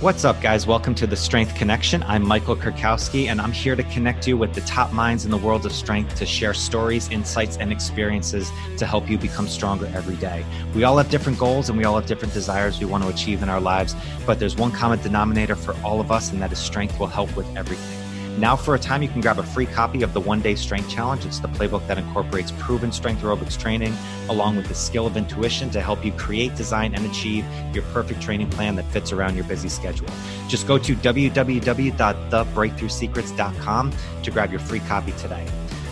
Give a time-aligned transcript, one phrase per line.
[0.00, 0.66] What's up, guys?
[0.66, 2.02] Welcome to the Strength Connection.
[2.04, 5.36] I'm Michael Kurkowski, and I'm here to connect you with the top minds in the
[5.36, 10.16] world of strength to share stories, insights, and experiences to help you become stronger every
[10.16, 10.42] day.
[10.74, 13.42] We all have different goals and we all have different desires we want to achieve
[13.42, 13.94] in our lives,
[14.24, 17.36] but there's one common denominator for all of us, and that is strength will help
[17.36, 17.99] with everything.
[18.40, 20.88] Now, for a time, you can grab a free copy of the One Day Strength
[20.88, 21.26] Challenge.
[21.26, 23.94] It's the playbook that incorporates proven strength aerobics training
[24.30, 27.44] along with the skill of intuition to help you create, design, and achieve
[27.74, 30.08] your perfect training plan that fits around your busy schedule.
[30.48, 35.46] Just go to www.thebreakthroughsecrets.com to grab your free copy today.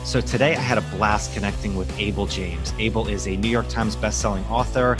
[0.09, 2.73] So today I had a blast connecting with Abel James.
[2.79, 4.97] Abel is a New York Times bestselling author,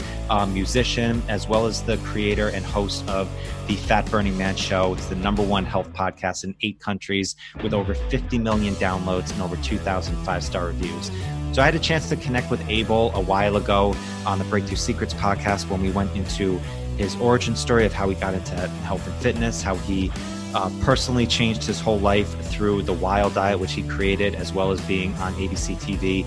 [0.49, 3.27] musician, as well as the creator and host of
[3.65, 4.93] the Fat Burning Man Show.
[4.93, 9.41] It's the number one health podcast in eight countries with over 50 million downloads and
[9.41, 11.09] over 2,000 five star reviews.
[11.53, 13.95] So I had a chance to connect with Abel a while ago
[14.27, 16.59] on the Breakthrough Secrets podcast when we went into
[16.97, 20.11] his origin story of how he got into health and fitness, how he
[20.53, 24.71] uh, personally changed his whole life through the Wild Diet, which he created, as well
[24.71, 26.25] as being on ABC TV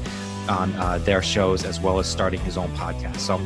[0.48, 3.18] on uh, their shows, as well as starting his own podcast.
[3.18, 3.40] So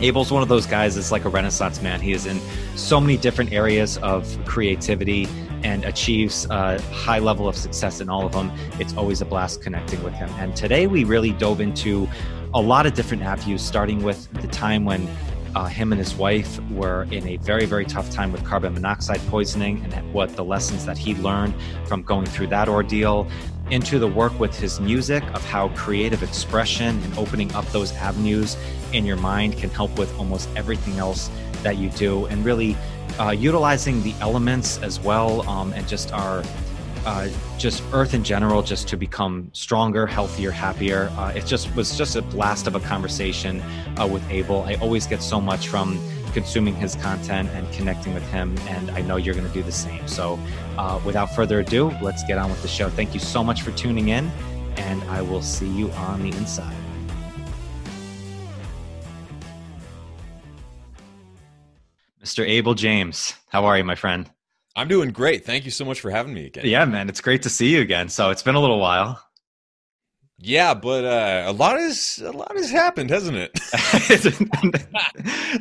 [0.00, 2.00] Abel's one of those guys that's like a renaissance man.
[2.00, 2.40] He is in
[2.76, 5.28] so many different areas of creativity
[5.62, 8.50] and achieves a high level of success in all of them.
[8.80, 10.28] It's always a blast connecting with him.
[10.38, 12.08] And today we really dove into
[12.54, 15.08] a lot of different avenues, starting with the time when
[15.54, 19.20] uh, him and his wife were in a very, very tough time with carbon monoxide
[19.28, 21.54] poisoning and what the lessons that he learned
[21.86, 23.26] from going through that ordeal,
[23.70, 28.56] into the work with his music of how creative expression and opening up those avenues
[28.92, 31.30] in your mind can help with almost everything else
[31.62, 32.76] that you do, and really
[33.18, 36.42] uh, utilizing the elements as well um, and just our
[37.04, 41.10] uh, just Earth in general, just to become stronger, healthier, happier.
[41.16, 43.60] Uh, it just was just a blast of a conversation
[43.98, 44.62] uh, with Abel.
[44.62, 46.00] I always get so much from
[46.32, 49.72] consuming his content and connecting with him, and I know you're going to do the
[49.72, 50.06] same.
[50.08, 50.38] So,
[50.78, 52.88] uh, without further ado, let's get on with the show.
[52.88, 54.30] Thank you so much for tuning in,
[54.76, 56.76] and I will see you on the inside.
[62.22, 62.46] Mr.
[62.46, 64.30] Abel James, how are you, my friend?
[64.74, 65.44] I'm doing great.
[65.44, 66.64] Thank you so much for having me again.
[66.66, 68.08] Yeah, man, it's great to see you again.
[68.08, 69.22] So it's been a little while.
[70.38, 73.52] Yeah, but uh, a lot has a lot has happened, hasn't it?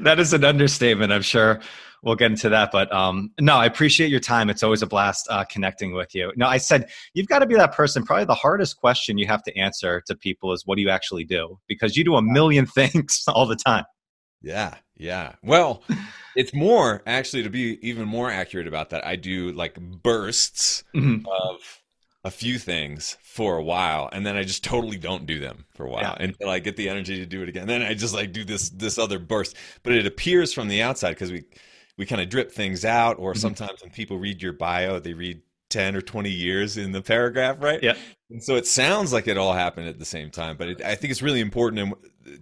[0.02, 1.12] that is an understatement.
[1.12, 1.62] I'm sure
[2.04, 2.72] we'll get into that.
[2.72, 4.50] But um, no, I appreciate your time.
[4.50, 6.32] It's always a blast uh, connecting with you.
[6.36, 8.04] No, I said you've got to be that person.
[8.04, 11.26] Probably the hardest question you have to answer to people is, "What do you actually
[11.26, 13.86] do?" Because you do a million things all the time.
[14.42, 15.34] Yeah, yeah.
[15.44, 15.84] Well,
[16.36, 19.06] it's more actually to be even more accurate about that.
[19.06, 21.26] I do like bursts mm-hmm.
[21.26, 21.82] of
[22.24, 25.86] a few things for a while, and then I just totally don't do them for
[25.86, 26.24] a while yeah.
[26.26, 27.68] until I get the energy to do it again.
[27.68, 31.12] Then I just like do this this other burst, but it appears from the outside
[31.12, 31.44] because we
[31.98, 33.40] we kind of drip things out, or mm-hmm.
[33.40, 35.42] sometimes when people read your bio, they read
[35.72, 37.82] 10 or 20 years in the paragraph, right?
[37.82, 37.96] Yeah.
[38.30, 40.96] And so it sounds like it all happened at the same time, but it, I
[40.96, 41.98] think it's really important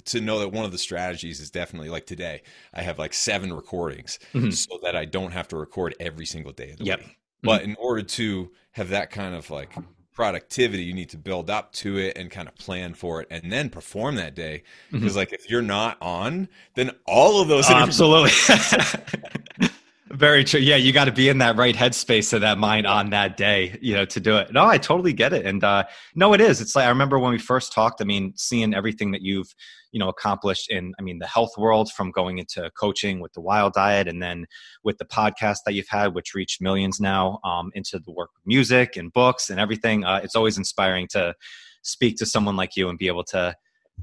[0.05, 2.41] to know that one of the strategies is definitely like today,
[2.73, 4.51] I have like seven recordings mm-hmm.
[4.51, 6.99] so that I don't have to record every single day of the yep.
[6.99, 7.17] week.
[7.41, 7.71] But mm-hmm.
[7.71, 9.73] in order to have that kind of like
[10.13, 13.51] productivity, you need to build up to it and kind of plan for it and
[13.51, 14.63] then perform that day.
[14.91, 15.17] Because mm-hmm.
[15.17, 18.31] like if you're not on, then all of those oh, absolutely
[20.11, 20.59] Very true.
[20.59, 23.77] Yeah, you got to be in that right headspace of that mind on that day,
[23.79, 24.51] you know, to do it.
[24.51, 25.45] No, I totally get it.
[25.45, 25.83] And uh
[26.15, 26.61] no, it is.
[26.61, 29.53] It's like I remember when we first talked, I mean, seeing everything that you've,
[29.91, 33.41] you know, accomplished in I mean, the health world from going into coaching with the
[33.41, 34.47] wild diet and then
[34.83, 38.41] with the podcast that you've had which reached millions now, um into the work of
[38.47, 40.05] music and books and everything.
[40.05, 41.35] Uh it's always inspiring to
[41.83, 43.53] speak to someone like you and be able to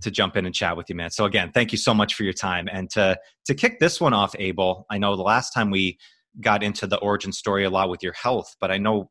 [0.01, 1.11] to jump in and chat with you, man.
[1.11, 2.69] So again, thank you so much for your time.
[2.71, 5.99] And to to kick this one off, Abel, I know the last time we
[6.41, 9.11] got into the origin story a lot with your health, but I know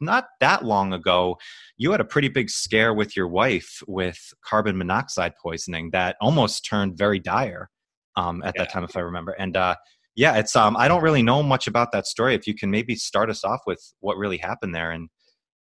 [0.00, 1.36] not that long ago
[1.78, 6.66] you had a pretty big scare with your wife with carbon monoxide poisoning that almost
[6.66, 7.70] turned very dire
[8.16, 8.62] um, at yeah.
[8.62, 9.32] that time, if I remember.
[9.32, 9.76] And uh,
[10.14, 12.34] yeah, it's um, I don't really know much about that story.
[12.34, 15.08] If you can maybe start us off with what really happened there and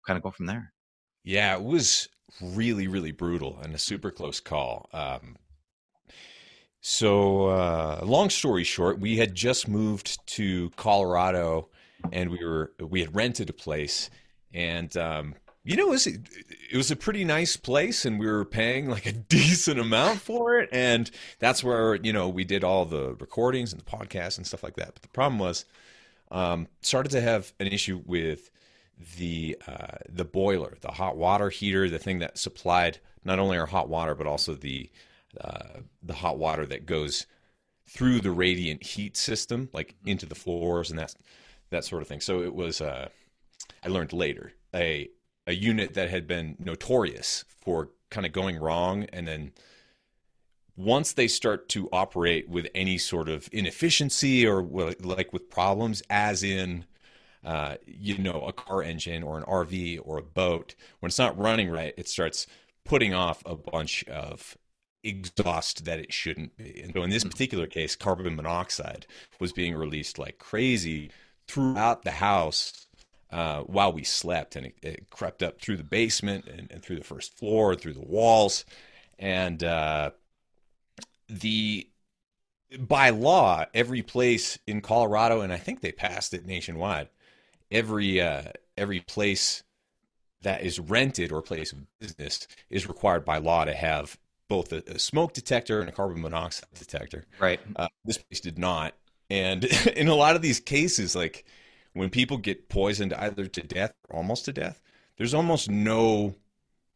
[0.07, 0.73] kind of go from there.
[1.25, 2.09] Yeah, it was
[2.41, 4.89] really, really brutal and a super close call.
[4.93, 5.37] Um,
[6.81, 11.69] so, uh, long story short, we had just moved to Colorado,
[12.13, 14.11] and we were we had rented a place,
[14.53, 15.35] and um,
[15.65, 19.07] you know, it was, it was a pretty nice place, and we were paying like
[19.07, 23.73] a decent amount for it, and that's where you know we did all the recordings
[23.73, 24.93] and the podcasts and stuff like that.
[24.93, 25.65] But the problem was,
[26.31, 28.51] um, started to have an issue with
[29.17, 33.67] the uh, the boiler, the hot water heater, the thing that supplied not only our
[33.67, 34.91] hot water but also the
[35.41, 37.27] uh, the hot water that goes
[37.87, 41.15] through the radiant heat system, like into the floors and that
[41.71, 42.21] that sort of thing.
[42.21, 42.81] So it was.
[42.81, 43.09] Uh,
[43.83, 45.09] I learned later a
[45.47, 49.53] a unit that had been notorious for kind of going wrong, and then
[50.77, 54.63] once they start to operate with any sort of inefficiency or
[55.01, 56.85] like with problems, as in
[57.45, 61.39] uh, you know, a car engine or an RV or a boat, when it's not
[61.39, 62.47] running right, it starts
[62.85, 64.57] putting off a bunch of
[65.03, 66.81] exhaust that it shouldn't be.
[66.83, 69.07] And so in this particular case, carbon monoxide
[69.39, 71.11] was being released like crazy
[71.47, 72.87] throughout the house
[73.31, 74.57] uh, while we slept.
[74.57, 77.95] And it, it, crept up through the basement and, and, through the first floor through
[77.95, 78.65] the walls.
[79.19, 80.13] And uh,
[81.29, 81.89] the
[82.79, 87.09] by law, every place in Colorado, and I think they passed it nationwide,
[87.75, 88.45] every uh,
[88.79, 89.63] every place
[90.43, 94.17] that is rented or place of business is required by law to have
[94.49, 97.25] both a, a smoke detector and a carbon monoxide detector.
[97.39, 97.61] Right.
[97.77, 98.95] Uh, this place did not,
[99.29, 99.65] and
[99.97, 101.45] in a lot of these cases, like
[101.93, 104.81] when people get poisoned either to death or almost to death,
[105.17, 106.35] there's almost no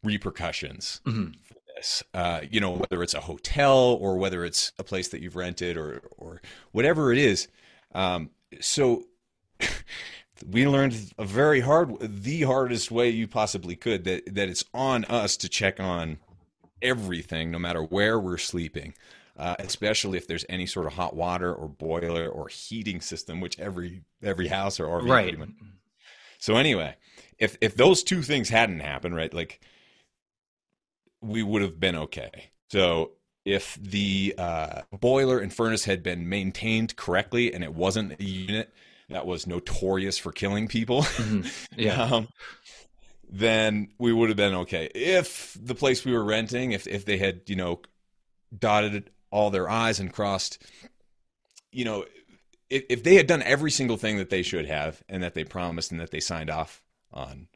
[0.05, 1.33] repercussions mm-hmm.
[1.43, 2.03] for this.
[2.15, 5.77] Uh, you know, whether it's a hotel or whether it's a place that you've rented
[5.77, 6.41] or or
[6.73, 7.49] whatever it is.
[7.95, 8.31] Um,
[8.61, 9.05] so
[10.47, 15.05] we learned a very hard, the hardest way you possibly could that that it's on
[15.07, 16.19] us to check on
[16.83, 18.95] everything, no matter where we're sleeping.
[19.37, 23.57] Uh, especially if there's any sort of hot water or boiler or heating system, which
[23.61, 25.39] every every house or RV right.
[26.39, 26.97] So anyway,
[27.39, 29.61] if if those two things hadn't happened, right, like
[31.21, 32.51] we would have been okay.
[32.71, 33.13] So
[33.45, 38.73] if the uh, boiler and furnace had been maintained correctly and it wasn't a unit
[39.09, 41.49] that was notorious for killing people, mm-hmm.
[41.81, 42.29] yeah, um,
[43.29, 44.91] then we would have been okay.
[44.95, 47.81] If the place we were renting, if if they had you know
[48.57, 50.63] dotted all their I's and crossed,
[51.71, 52.05] you know,
[52.71, 55.45] if, if they had done every single thing that they should have and that they
[55.45, 56.83] promised and that they signed off
[57.13, 57.49] on,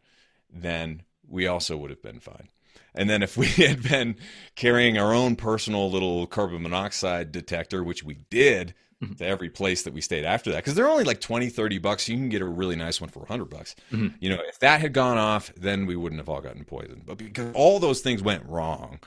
[0.50, 2.48] then we also would have been fine.
[2.94, 4.16] And then if we had been
[4.54, 9.14] carrying our own personal little carbon monoxide detector, which we did mm-hmm.
[9.14, 12.08] to every place that we stayed after that, because they're only like 20, 30 bucks.
[12.08, 13.74] You can get a really nice one for 100 bucks.
[13.90, 14.16] Mm-hmm.
[14.20, 17.04] You know, if that had gone off, then we wouldn't have all gotten poisoned.
[17.06, 19.00] But because all those things went wrong,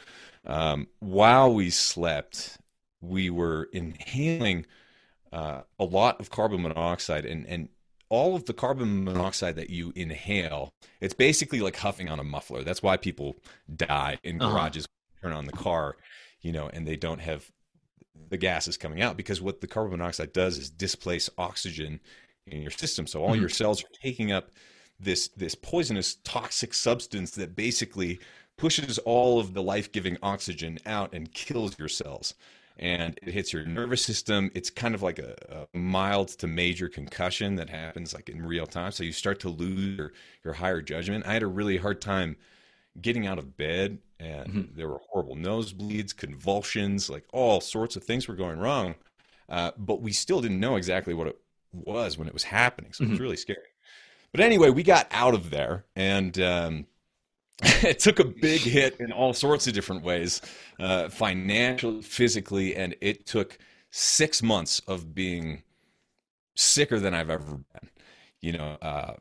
[0.46, 2.58] um, while we slept,
[3.02, 4.66] we were inhaling
[5.32, 7.70] uh, a lot of carbon monoxide and, and
[8.10, 12.64] all of the carbon monoxide that you inhale, it's basically like huffing on a muffler.
[12.64, 13.36] That's why people
[13.76, 14.52] die in uh-huh.
[14.52, 15.30] garages, uh-huh.
[15.30, 15.98] turn on the car,
[16.42, 17.52] you know, and they don't have
[18.30, 22.00] the gas is coming out because what the carbon monoxide does is displace oxygen
[22.48, 23.08] in your system.
[23.08, 23.42] So all mm-hmm.
[23.42, 24.52] your cells are taking up
[25.00, 28.20] this this poisonous toxic substance that basically
[28.58, 32.34] pushes all of the life-giving oxygen out and kills your cells
[32.78, 34.52] and it hits your nervous system.
[34.54, 38.66] It's kind of like a, a, mild to major concussion that happens like in real
[38.66, 38.92] time.
[38.92, 40.12] So you start to lose your,
[40.44, 41.26] your higher judgment.
[41.26, 42.36] I had a really hard time
[43.02, 44.78] getting out of bed, and mm-hmm.
[44.78, 48.96] there were horrible nosebleeds, convulsions, like all sorts of things were going wrong.
[49.50, 51.40] Uh, but we still didn't know exactly what it
[51.72, 52.94] was when it was happening.
[52.94, 53.10] So mm-hmm.
[53.10, 53.24] it was mm-hmm.
[53.24, 53.60] really scary.
[54.32, 56.88] But anyway, we got out of there and um,
[57.64, 60.42] it took a big hit in all sorts of different ways,
[60.80, 63.58] uh, financially, physically, and it took
[63.92, 65.64] six months of being
[66.56, 67.90] sicker than I've ever been.
[68.42, 69.14] You know, uh,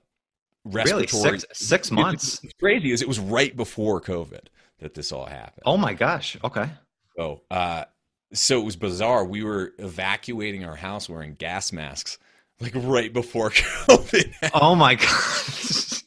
[0.64, 1.24] respiratory.
[1.24, 2.42] Really, six, six months.
[2.42, 4.46] It's crazy is it was right before COVID
[4.80, 5.62] that this all happened.
[5.66, 6.36] Oh my gosh!
[6.42, 6.68] Okay.
[7.16, 7.84] So, uh,
[8.32, 9.24] so it was bizarre.
[9.24, 12.18] We were evacuating our house wearing gas masks,
[12.60, 14.32] like right before COVID.
[14.32, 14.50] Happened.
[14.54, 16.04] Oh my god!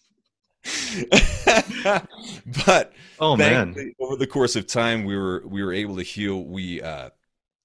[2.65, 6.43] but oh man, over the course of time, we were we were able to heal.
[6.43, 7.11] We uh,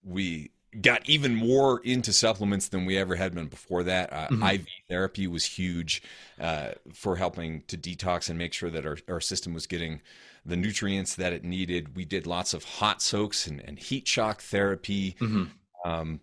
[0.04, 0.50] we
[0.80, 4.12] got even more into supplements than we ever had been before that.
[4.12, 4.42] Uh, mm-hmm.
[4.42, 6.02] IV therapy was huge
[6.40, 10.00] uh, for helping to detox and make sure that our, our system was getting
[10.46, 11.94] the nutrients that it needed.
[11.94, 15.16] We did lots of hot soaks and, and heat shock therapy.
[15.20, 15.44] Mm-hmm.
[15.84, 16.20] Um,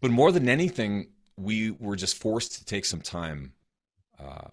[0.00, 3.54] but more than anything, we were just forced to take some time
[4.20, 4.48] uh,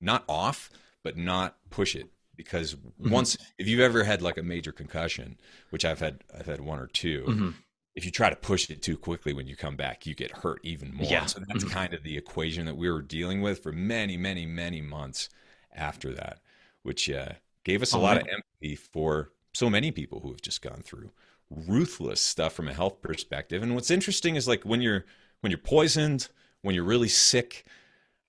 [0.00, 0.68] not off,
[1.04, 3.10] but not push it because mm-hmm.
[3.10, 5.38] once if you've ever had like a major concussion,
[5.70, 7.50] which I've had I've had one or 2 mm-hmm.
[7.94, 10.60] If you try to push it too quickly when you come back, you get hurt
[10.62, 11.10] even more.
[11.10, 11.26] Yeah.
[11.26, 11.74] So that's mm-hmm.
[11.74, 15.28] kind of the equation that we were dealing with for many, many, many months
[15.74, 16.40] after that,
[16.82, 17.32] which uh,
[17.64, 20.80] gave us a oh, lot of empathy for so many people who have just gone
[20.82, 21.10] through
[21.50, 23.62] ruthless stuff from a health perspective.
[23.62, 25.04] And what's interesting is like when you're
[25.40, 26.28] when you're poisoned,
[26.62, 27.66] when you're really sick,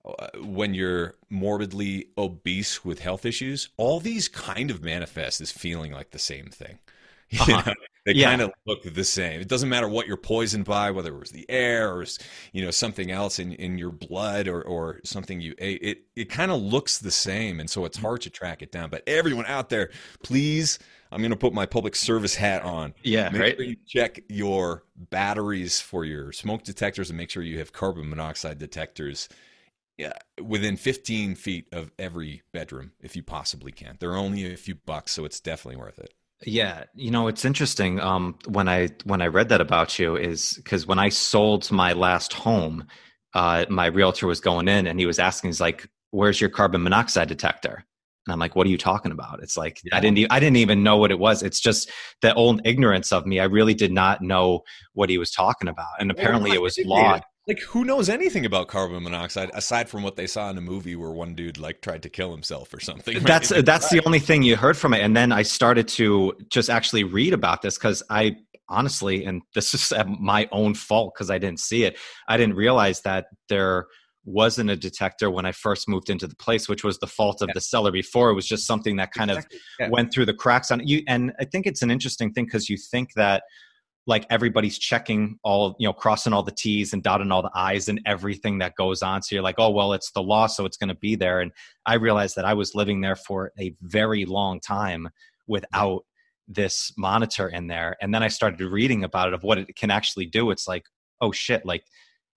[0.04, 5.92] uh, when you're morbidly obese with health issues, all these kind of manifest as feeling
[5.92, 6.78] like the same thing.
[7.40, 7.72] Uh-huh.
[8.04, 8.28] They Yeah.
[8.30, 9.40] kind of look the same.
[9.40, 12.04] It doesn't matter what you're poisoned by, whether it was the air or
[12.52, 15.82] you know something else in, in your blood or, or something you ate.
[15.82, 18.90] It it kind of looks the same, and so it's hard to track it down.
[18.90, 19.90] But everyone out there,
[20.22, 20.78] please,
[21.12, 22.92] I'm going to put my public service hat on.
[23.02, 23.56] Yeah, Make right.
[23.56, 28.08] sure you check your batteries for your smoke detectors, and make sure you have carbon
[28.10, 29.28] monoxide detectors.
[29.96, 33.96] Yeah, within 15 feet of every bedroom, if you possibly can.
[34.00, 36.12] They're only a few bucks, so it's definitely worth it.
[36.46, 38.00] Yeah, you know, it's interesting.
[38.00, 41.92] Um, when I when I read that about you is because when I sold my
[41.92, 42.86] last home,
[43.34, 46.82] uh, my realtor was going in and he was asking, he's like, "Where's your carbon
[46.82, 47.84] monoxide detector?"
[48.26, 50.56] And I'm like, "What are you talking about?" It's like I didn't e- I didn't
[50.58, 51.42] even know what it was.
[51.42, 53.40] It's just the old ignorance of me.
[53.40, 57.20] I really did not know what he was talking about, and apparently it was law.
[57.46, 60.96] Like, who knows anything about carbon monoxide aside from what they saw in a movie
[60.96, 63.16] where one dude like tried to kill himself or something?
[63.16, 63.26] right?
[63.26, 66.70] That's that's the only thing you heard from it, and then I started to just
[66.70, 68.36] actually read about this because I
[68.68, 71.98] honestly, and this is my own fault because I didn't see it.
[72.28, 73.86] I didn't realize that there
[74.24, 77.50] wasn't a detector when I first moved into the place, which was the fault of
[77.52, 78.30] the seller before.
[78.30, 79.58] It was just something that kind Exactly.
[79.78, 79.86] Yeah.
[79.86, 81.02] of went through the cracks on you.
[81.06, 83.42] And I think it's an interesting thing because you think that
[84.06, 87.88] like everybody's checking all you know crossing all the t's and dotting all the i's
[87.88, 90.76] and everything that goes on so you're like oh well it's the law so it's
[90.76, 91.52] going to be there and
[91.86, 95.08] i realized that i was living there for a very long time
[95.46, 96.04] without
[96.46, 99.90] this monitor in there and then i started reading about it of what it can
[99.90, 100.84] actually do it's like
[101.20, 101.84] oh shit like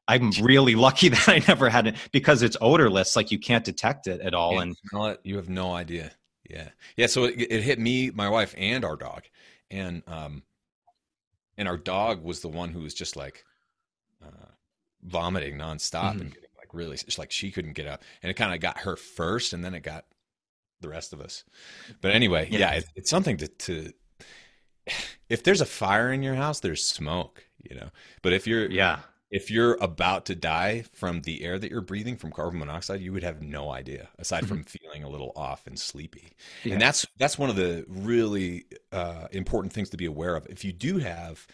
[0.08, 4.08] i'm really lucky that i never had it because it's odorless like you can't detect
[4.08, 5.20] it at all and smell it.
[5.24, 6.12] You have no idea.
[6.50, 7.08] Yeah, yeah.
[7.08, 9.24] So it, it hit me, my wife, and our dog,
[9.70, 10.44] and um,
[11.58, 13.44] and our dog was the one who was just like
[14.24, 14.50] uh,
[15.04, 16.22] vomiting nonstop Mhm.
[16.22, 18.80] and getting like really it's like she couldn't get up, and it kind of got
[18.80, 20.06] her first, and then it got
[20.82, 21.44] the rest of us.
[22.02, 22.60] But anyway, Yeah.
[22.60, 23.94] yeah, it, it's something to to.
[25.30, 27.90] If there's a fire in your house, there's smoke, you know.
[28.22, 29.00] But if you're yeah
[29.30, 33.12] if you're about to die from the air that you're breathing from carbon monoxide, you
[33.12, 36.34] would have no idea aside from feeling a little off and sleepy.
[36.64, 36.74] Yeah.
[36.74, 40.46] And that's that's one of the really uh, important things to be aware of.
[40.48, 41.46] If you do have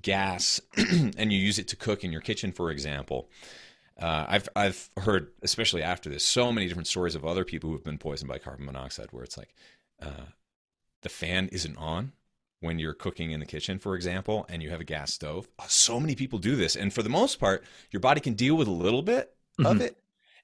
[0.00, 3.28] gas and you use it to cook in your kitchen, for example,
[4.00, 7.76] uh, I've I've heard, especially after this, so many different stories of other people who
[7.76, 9.54] have been poisoned by carbon monoxide, where it's like
[10.00, 10.26] uh,
[11.02, 12.12] the fan isn't on
[12.60, 15.48] when you're cooking in the kitchen, for example, and you have a gas stove.
[15.58, 18.54] Uh, So many people do this, and for the most part, your body can deal
[18.56, 19.80] with a little bit of Mhm.
[19.80, 19.96] it,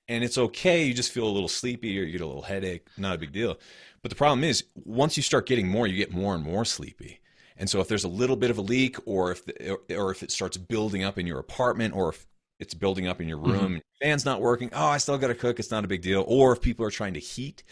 [0.09, 0.85] and it's okay.
[0.85, 2.87] You just feel a little sleepy or you get a little headache.
[2.97, 3.59] Not a big deal.
[4.03, 7.21] But the problem is, once you start getting more, you get more and more sleepy.
[7.59, 10.23] And so, if there's a little bit of a leak, or if the, or if
[10.23, 12.27] it starts building up in your apartment, or if
[12.59, 15.29] it's building up in your room, and your fan's not working, oh, I still got
[15.29, 15.59] to cook.
[15.59, 16.25] It's not a big deal.
[16.27, 17.65] Or if people are trying to heat,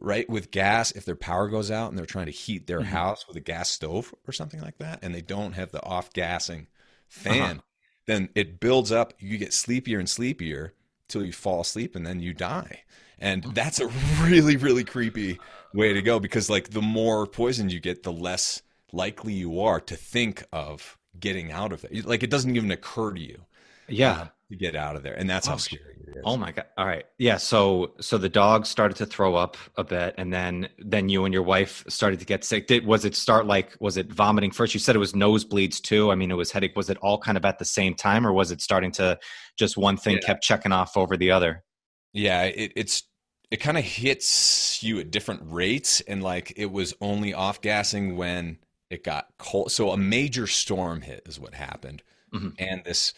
[0.00, 2.82] right, with gas, if their power goes out and they're trying to heat their Mhm.
[2.82, 6.12] house with a gas stove or something like that, and they don't have the off
[6.12, 6.66] gassing
[7.08, 7.60] fan, Uh-huh.
[8.06, 9.14] then it builds up.
[9.18, 10.74] You get sleepier and sleepier
[11.08, 12.82] till you fall asleep, and then you die.
[13.18, 13.86] And that's a
[14.22, 15.40] really, really creepy
[15.72, 18.62] way to go because, like, the more poisoned you get, the less
[18.92, 22.04] likely you are to think of getting out of it.
[22.04, 23.44] Like, it doesn't even occur to you
[23.88, 26.22] yeah uh, to get out of there, and that's how Oh, scary it is.
[26.24, 26.66] Oh my god!
[26.78, 27.36] All right, yeah.
[27.36, 31.34] So, so the dog started to throw up a bit, and then then you and
[31.34, 32.66] your wife started to get sick.
[32.66, 34.72] Did was it start like was it vomiting first?
[34.74, 36.10] You said it was nosebleeds too.
[36.10, 36.76] I mean, it was headache.
[36.76, 39.18] Was it all kind of at the same time, or was it starting to
[39.58, 40.26] just one thing Yeah.
[40.26, 41.64] kept checking off over the other?
[42.12, 43.02] Yeah, it, it's
[43.50, 48.16] it kind of hits you at different rates, and like it was only off gassing
[48.16, 48.58] when
[48.90, 49.72] it got cold.
[49.72, 52.54] So a major storm hit is what happened, Mhm.
[52.58, 53.12] and this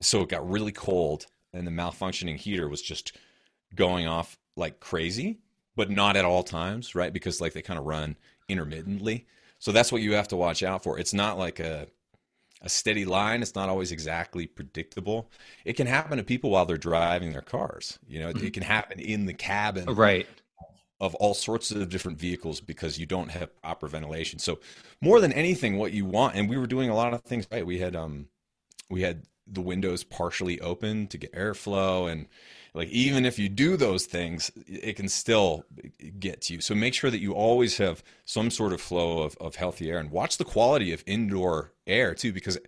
[0.00, 3.16] so it got really cold, and the malfunctioning heater was just
[3.74, 5.40] going off like crazy,
[5.76, 7.12] but not at all times, right?
[7.12, 8.16] Because like they kind of run
[8.48, 9.26] intermittently.
[9.58, 10.98] So that's what you have to watch out for.
[10.98, 11.86] It's not like a
[12.62, 13.42] a steady line.
[13.42, 15.30] It's not always exactly predictable.
[15.64, 17.98] It can happen to people while they're driving their cars.
[18.06, 20.28] You know, it, it can happen in the cabin Right.
[21.00, 24.38] of all sorts of different vehicles because you don't have proper ventilation.
[24.38, 24.60] So
[25.00, 27.64] more than anything, what you want, and we were doing a lot of things right.
[27.66, 28.28] We had um,
[28.90, 32.26] we had the windows partially open to get airflow, and
[32.72, 35.64] like even if you do those things, it can still
[36.18, 36.60] get to you.
[36.60, 39.98] So make sure that you always have some sort of flow of, of healthy air,
[39.98, 42.58] and watch the quality of indoor air too, because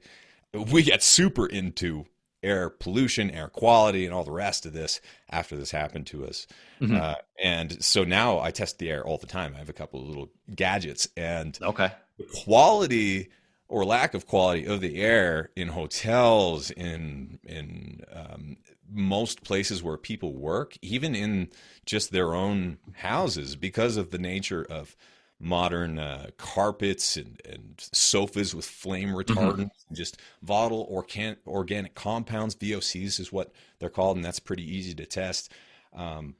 [0.72, 2.04] we get super into
[2.42, 6.48] air pollution, air quality, and all the rest of this after this happened to us.
[6.80, 7.00] Mhm.
[7.00, 9.54] Uh, and so now I test the air all the time.
[9.54, 11.92] I have a couple of little gadgets, and Okay.
[12.18, 13.28] the quality
[13.72, 18.58] or lack of quality of the air in hotels, in in um,
[18.92, 21.48] most places where people work, even in
[21.86, 24.94] just their own houses, because of the nature of
[25.40, 29.16] modern uh, carpets and, and, sofas with flame mm-hmm.
[29.18, 29.88] retardants mm-hmm.
[29.88, 32.54] and just volatile organ- organic compounds.
[32.54, 35.50] VOCs is what they're called, and that's pretty easy to test.
[35.94, 36.36] Um,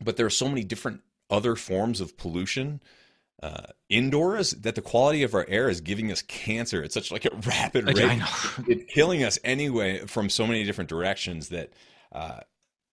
[0.00, 2.80] but there are so many different other forms of pollution
[3.42, 7.24] uh, indoors that the quality of our air is giving us cancer at such like
[7.24, 8.22] a rapid rate.
[8.68, 11.72] it's killing us anyway from so many different directions that
[12.12, 12.38] uh,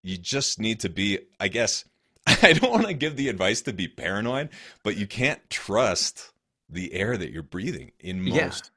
[0.01, 1.85] you just need to be, I guess,
[2.27, 4.49] I don't want to give the advice to be paranoid,
[4.83, 6.31] but you can't trust
[6.69, 8.71] the air that you're breathing in most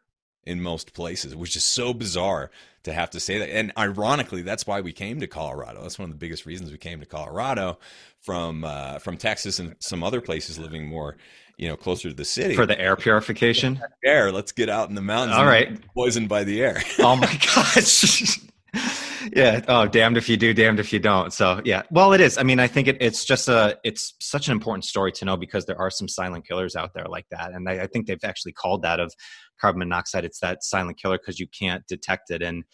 [0.44, 0.52] yeah.
[0.52, 2.50] in most places, which is so bizarre
[2.84, 3.54] to have to say that.
[3.54, 5.82] And ironically, that's why we came to Colorado.
[5.82, 7.78] That's one of the biggest reasons we came to Colorado
[8.20, 11.16] from uh, from Texas and some other places living more,
[11.58, 13.80] you know, closer to the city for the air purification.
[14.04, 14.32] Air.
[14.32, 15.36] Let's get out in the mountains.
[15.36, 16.82] All right, poisoned by the air.
[16.98, 18.40] oh my gosh.
[19.32, 19.60] yeah.
[19.68, 21.32] Oh, damned if you do, damned if you don't.
[21.32, 21.82] So yeah.
[21.90, 22.36] Well, it is.
[22.38, 23.78] I mean, I think it, it's just a.
[23.84, 27.06] It's such an important story to know because there are some silent killers out there
[27.08, 29.12] like that, and I, I think they've actually called that of
[29.60, 30.24] carbon monoxide.
[30.24, 32.64] It's that silent killer because you can't detect it, and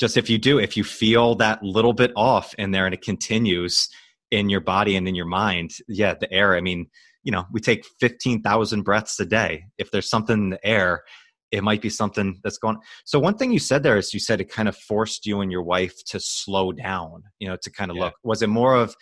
[0.00, 3.02] just if you do, if you feel that little bit off in there and it
[3.02, 3.88] continues
[4.32, 6.56] in your body and in your mind, yeah, the air.
[6.56, 6.86] I mean,
[7.22, 9.64] you know, we take fifteen thousand breaths a day.
[9.78, 11.02] If there's something in the air
[11.52, 14.40] it might be something that's going so one thing you said there is you said
[14.40, 17.90] it kind of forced you and your wife to slow down you know to kind
[17.90, 18.04] of yeah.
[18.04, 18.96] look was it more of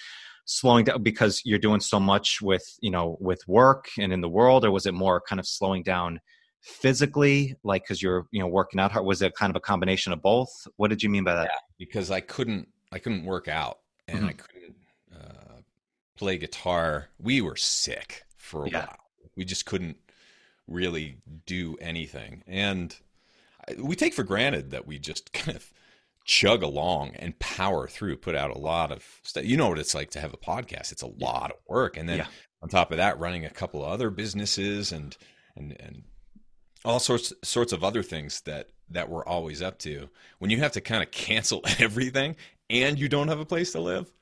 [0.44, 4.28] slowing down because you're doing so much with you know with work and in the
[4.28, 6.20] world or was it more kind of slowing down
[6.62, 10.12] physically like because you're you know working out hard was it kind of a combination
[10.12, 13.48] of both what did you mean by that yeah, because i couldn't i couldn't work
[13.48, 14.28] out and mm-hmm.
[14.28, 14.74] i couldn't
[16.20, 18.80] play guitar we were sick for a yeah.
[18.80, 19.00] while
[19.36, 19.96] we just couldn't
[20.68, 22.42] really do anything.
[22.46, 22.94] And
[23.78, 25.72] we take for granted that we just kind of
[26.26, 29.44] chug along and power through, put out a lot of stuff.
[29.46, 30.92] You know what it's like to have a podcast.
[30.92, 31.96] It's a lot of work.
[31.96, 32.26] And then yeah.
[32.62, 35.16] on top of that, running a couple of other businesses and,
[35.56, 36.02] and, and
[36.84, 40.10] all sorts, sorts of other things that, that we're always up to.
[40.38, 42.36] When you have to kind of cancel everything
[42.68, 44.12] and you don't have a place to live,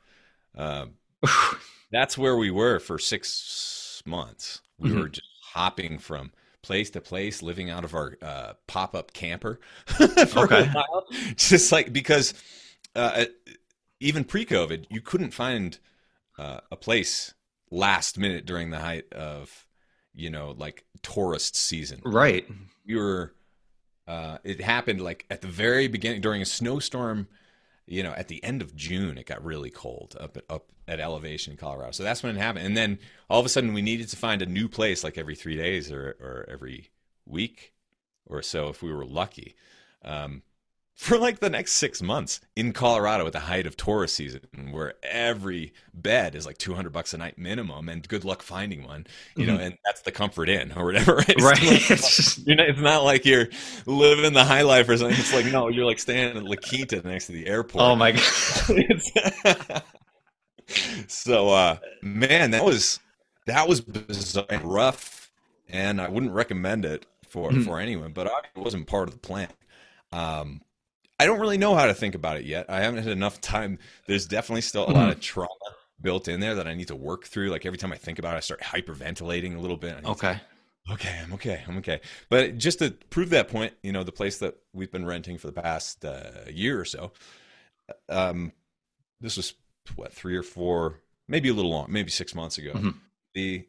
[0.55, 0.93] um,
[1.91, 4.61] that's where we were for six months.
[4.79, 5.01] We mm-hmm.
[5.01, 9.61] were just hopping from place to place, living out of our uh, pop up camper
[9.87, 10.65] for okay.
[10.65, 11.07] a while.
[11.37, 12.35] Just like because
[12.95, 13.27] uh,
[14.01, 15.79] even pre COVID, you couldn't find
[16.39, 17.35] uh, a place
[17.71, 19.67] last minute during the height of
[20.15, 22.01] you know like tourist season.
[22.05, 22.47] Right.
[22.87, 23.35] We were.
[24.07, 27.29] Uh, it happened like at the very beginning during a snowstorm
[27.89, 31.01] you know, at the end of June, it got really cold up at, up at
[31.01, 31.93] elevation in Colorado.
[31.93, 32.67] So that's when it happened.
[32.67, 32.99] And then
[33.29, 35.91] all of a sudden, we needed to find a new place like every three days
[35.91, 36.91] or, or every
[37.27, 37.73] week
[38.27, 39.55] or so if we were lucky.
[40.05, 40.43] Um,
[40.99, 44.41] for like the next six months in Colorado at the height of tourist season,
[44.73, 49.07] where every bed is like 200 bucks a night minimum, and good luck finding one,
[49.37, 49.55] you mm-hmm.
[49.55, 51.15] know, and that's the Comfort Inn or whatever.
[51.15, 51.37] Right.
[51.41, 51.59] right.
[51.63, 53.47] it's, just, not, it's not like you're
[53.87, 55.17] living the high life or something.
[55.17, 57.85] It's like, no, you're like staying in La Quinta next to the airport.
[57.85, 59.83] Oh my God.
[61.07, 62.99] so, uh, man, that was,
[63.47, 65.31] that was bizarre and rough,
[65.69, 67.63] and I wouldn't recommend it for, mm-hmm.
[67.63, 69.49] for anyone, but it wasn't part of the plan.
[70.11, 70.63] Um,
[71.19, 72.67] I don't really know how to think about it yet.
[72.69, 73.79] I haven't had enough time.
[74.07, 75.49] There's definitely still a lot of trauma
[76.01, 77.51] built in there that I need to work through.
[77.51, 80.05] Like every time I think about it, I start hyperventilating a little bit.
[80.05, 80.41] Okay.
[80.87, 81.65] To, okay, I'm okay.
[81.67, 82.01] I'm okay.
[82.29, 85.49] But just to prove that point, you know, the place that we've been renting for
[85.49, 87.13] the past uh, year or so,
[88.09, 88.53] um,
[89.21, 89.55] this was
[89.97, 92.73] what three or four, maybe a little long, maybe six months ago.
[92.75, 92.91] Mm-hmm.
[93.35, 93.67] The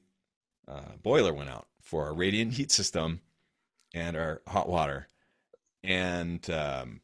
[0.67, 3.21] uh, boiler went out for our radiant heat system
[3.93, 5.07] and our hot water,
[5.83, 7.01] and um,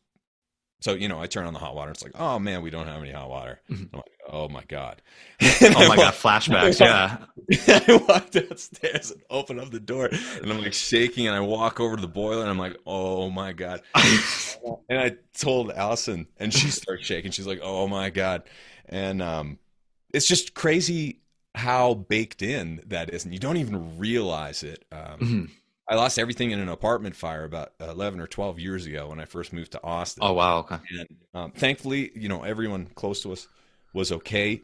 [0.79, 1.91] so you know, I turn on the hot water.
[1.91, 3.59] It's like, oh man, we don't have any hot water.
[3.69, 3.95] Mm-hmm.
[3.95, 5.01] Like, oh my god.
[5.41, 6.79] oh my god, flashbacks.
[6.79, 7.17] yeah.
[7.67, 11.79] I walk downstairs and open up the door, and I'm like shaking, and I walk
[11.79, 13.81] over to the boiler, and I'm like, oh my god.
[13.95, 17.31] and I told Allison, and she starts shaking.
[17.31, 18.43] She's like, oh my god,
[18.88, 19.59] and um,
[20.13, 21.21] it's just crazy
[21.55, 24.85] how baked in that is, and you don't even realize it.
[24.91, 25.45] Um, mm-hmm
[25.88, 29.26] I lost everything in an apartment fire about 11 or 12 years ago when I
[29.26, 30.24] first moved to Austin.
[30.24, 30.60] Oh, wow.
[30.60, 30.80] Okay.
[31.00, 33.48] And um, thankfully, you know, everyone close to us
[33.93, 34.62] was okay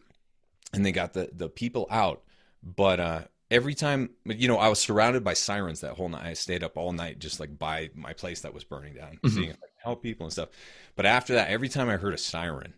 [0.73, 2.23] and they got the, the people out.
[2.63, 6.25] But uh, every time, you know, I was surrounded by sirens that whole night.
[6.25, 9.29] I stayed up all night just like by my place that was burning down, mm-hmm.
[9.29, 10.49] seeing like, help people and stuff.
[10.95, 12.73] But after that, every time I heard a siren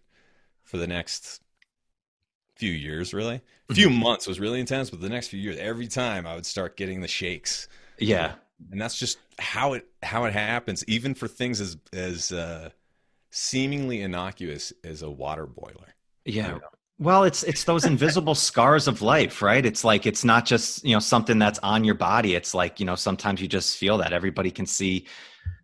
[0.64, 1.42] for the next
[2.56, 4.04] few years, really, a few mm-hmm.
[4.04, 7.00] months was really intense, but the next few years, every time I would start getting
[7.00, 8.34] the shakes yeah,
[8.72, 12.70] and that's just how it how it happens, even for things as as uh,
[13.32, 15.96] seemingly innocuous as a water boiler.
[16.26, 16.60] Yeah,
[17.00, 19.66] Well, it's it's those invisible scars of life, right?
[19.66, 22.36] It's like it's not just, you know, something that's on your body.
[22.36, 25.08] It's like, you know, sometimes you just feel that everybody can see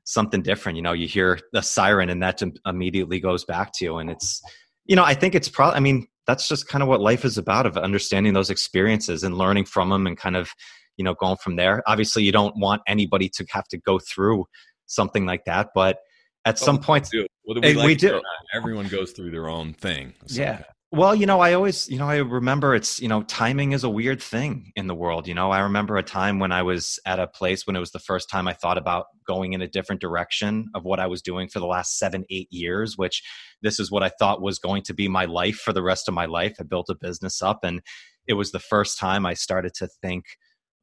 [0.04, 0.76] something different.
[0.76, 4.42] You know, you hear the siren and that immediately goes back to you and it's
[4.86, 7.38] you know, I think it's probably I mean, that's just kind of what life is
[7.38, 10.52] about of understanding those experiences and learning from them and kind of,
[11.00, 11.82] you know, going from there.
[11.88, 14.46] Obviously, you don't want anybody to have to go through
[14.86, 15.98] something like that, but
[16.46, 17.28] at oh, some point we do.
[17.48, 18.22] We, like we do.
[18.54, 20.14] everyone goes through their own thing.
[20.28, 20.42] So.
[20.42, 20.64] Yeah.
[20.92, 23.90] Well, you know, I always, you know, I remember it's, you know, timing is a
[23.90, 25.28] weird thing in the world.
[25.28, 27.92] You know, I remember a time when I was at a place when it was
[27.92, 31.22] the first time I thought about going in a different direction of what I was
[31.22, 33.22] doing for the last seven, eight years, which
[33.62, 36.16] this is what I thought was going to be my life for the rest of
[36.16, 36.56] my life.
[36.60, 37.82] I built a business up and
[38.28, 40.26] it was the first time I started to think,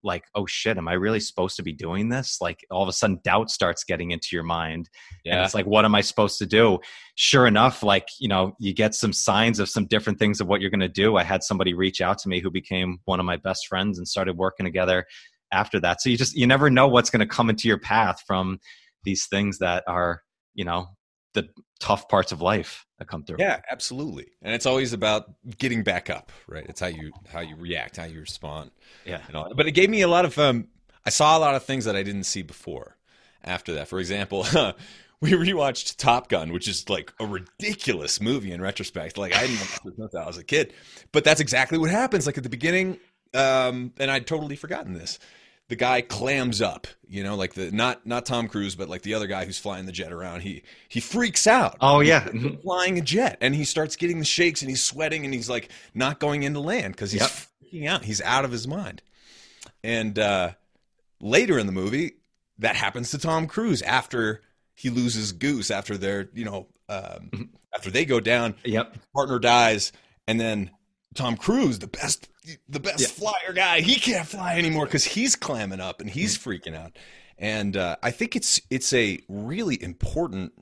[0.07, 2.39] like oh shit am i really supposed to be doing this?
[2.41, 4.89] Like all of a sudden doubt starts getting into your mind
[5.25, 5.35] yeah.
[5.35, 6.79] and it's like what am i supposed to do?
[7.17, 10.61] Sure enough like you know you get some signs of some different things of what
[10.61, 11.17] you're going to do.
[11.17, 14.07] I had somebody reach out to me who became one of my best friends and
[14.07, 15.05] started working together
[15.53, 16.01] after that.
[16.01, 18.59] So you just you never know what's going to come into your path from
[19.05, 20.23] these things that are
[20.55, 20.89] you know
[21.37, 23.37] the tough parts of life that come through.
[23.39, 24.27] Yeah, absolutely.
[24.43, 25.27] And it's always about
[25.59, 26.65] getting back up, right?
[26.67, 28.71] It's how you how you react, how you respond.
[29.05, 29.21] Yeah.
[29.55, 30.69] But it gave me a lot of um
[31.05, 32.97] I saw a lot of things that I didn't see before
[33.45, 33.89] after that.
[33.89, 34.47] For example,
[35.21, 39.19] we rewatched Top Gun, which is like a ridiculous movie in retrospect.
[39.19, 40.73] Like I didn't watch this since I was a kid.
[41.13, 42.27] But that's exactly what happens.
[42.27, 42.99] Like at the beginning,
[43.35, 45.19] um, and I'd totally forgotten this
[45.69, 49.15] the guy clams up, you know, like the not not Tom Cruise, but like the
[49.15, 50.43] other guy who's flying the jet around.
[50.43, 51.77] He he freaks out.
[51.81, 52.29] Oh yeah,
[52.63, 55.71] flying a jet, and he starts getting the shakes, and he's sweating, and he's like
[55.95, 57.31] not going into land because he's yep.
[57.31, 58.05] freaking out.
[58.05, 59.03] He's out of his mind.
[59.83, 60.53] And uh,
[61.21, 62.15] later in the movie,
[62.59, 64.43] that happens to Tom Cruise after
[64.75, 67.43] he loses Goose, after they're you know um, mm-hmm.
[67.75, 68.55] after they go down.
[68.65, 69.91] Yep, partner dies,
[70.29, 70.71] and then
[71.15, 72.29] Tom Cruise, the best
[72.69, 73.07] the best yeah.
[73.09, 76.51] flyer guy, he can't fly anymore because he's clamming up and he's mm-hmm.
[76.51, 76.97] freaking out.
[77.39, 80.53] And uh, I think it's it's a really important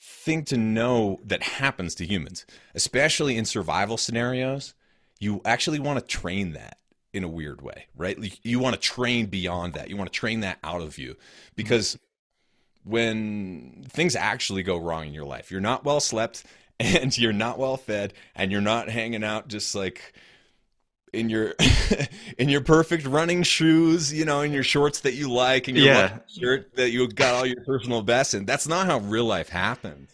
[0.00, 4.74] thing to know that happens to humans, especially in survival scenarios.
[5.18, 6.78] You actually want to train that
[7.12, 8.18] in a weird way, right?
[8.42, 9.90] You want to train beyond that.
[9.90, 11.16] You want to train that out of you
[11.56, 11.98] because
[12.84, 16.44] when things actually go wrong in your life, you're not well slept
[16.80, 20.14] and you're not well fed and you're not hanging out just like
[21.12, 21.54] in your
[22.38, 25.86] in your perfect running shoes, you know, in your shorts that you like and your
[25.86, 26.18] yeah.
[26.28, 28.44] shirt that you got all your personal best in.
[28.44, 30.10] That's not how real life happens.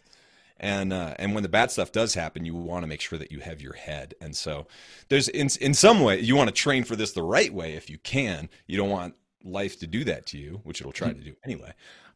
[0.58, 3.30] And uh, and when the bad stuff does happen, you want to make sure that
[3.30, 4.14] you have your head.
[4.20, 4.66] And so
[5.08, 7.90] there's in in some way you want to train for this the right way if
[7.90, 8.48] you can.
[8.66, 11.72] You don't want life to do that to you, which it'll try to do anyway.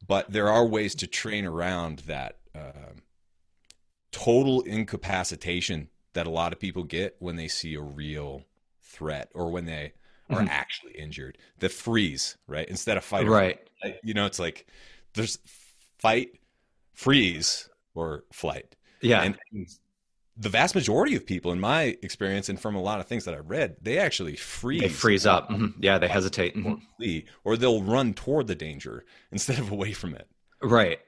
[0.06, 2.36] But there are ways to train around that.
[2.54, 2.94] Uh,
[4.12, 8.42] total incapacitation that a lot of people get when they see a real
[8.90, 9.92] threat or when they
[10.28, 10.48] are mm-hmm.
[10.48, 11.38] actually injured.
[11.58, 12.68] The freeze, right?
[12.68, 13.58] Instead of fight, right?
[14.02, 14.66] You know, it's like
[15.14, 15.38] there's
[15.98, 16.38] fight,
[16.92, 18.76] freeze, or flight.
[19.00, 19.22] Yeah.
[19.22, 19.38] And
[20.36, 23.34] the vast majority of people, in my experience, and from a lot of things that
[23.34, 24.80] I read, they actually freeze.
[24.80, 25.50] They freeze up.
[25.50, 25.82] Mm-hmm.
[25.82, 26.56] Yeah, they hesitate.
[26.56, 26.72] Mm-hmm.
[26.72, 30.28] Or, flee, or they'll run toward the danger instead of away from it.
[30.62, 31.00] Right.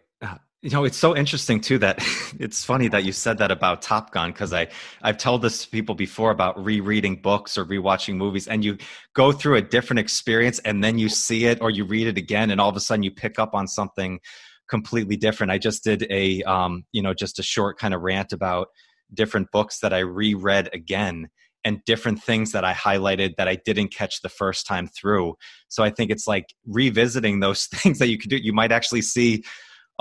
[0.62, 1.98] You know, it's so interesting too that
[2.38, 4.68] it's funny that you said that about Top Gun because I
[5.02, 8.78] I've told this to people before about rereading books or rewatching movies, and you
[9.12, 12.52] go through a different experience and then you see it or you read it again,
[12.52, 14.20] and all of a sudden you pick up on something
[14.68, 15.50] completely different.
[15.50, 18.68] I just did a um, you know just a short kind of rant about
[19.12, 21.28] different books that I reread again
[21.64, 25.34] and different things that I highlighted that I didn't catch the first time through.
[25.68, 28.36] So I think it's like revisiting those things that you could do.
[28.36, 29.42] You might actually see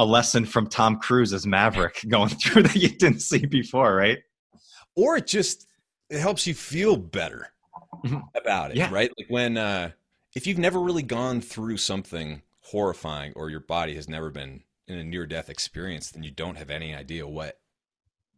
[0.02, 4.18] a lesson from Tom Cruise as Maverick going through that you didn't see before, right?
[4.96, 5.68] Or it just
[6.10, 7.54] it helps you feel better
[8.04, 8.18] mm-hmm.
[8.36, 8.90] about it, yeah.
[8.92, 9.12] right?
[9.18, 9.92] Like when uh
[10.36, 14.98] if you've never really gone through something horrifying or your body has never been in
[14.98, 17.60] a near death experience, then you don't have any idea what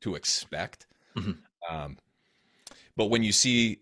[0.01, 0.85] to expect.
[1.15, 1.31] Mm-hmm.
[1.73, 1.97] Um,
[2.97, 3.79] but when you see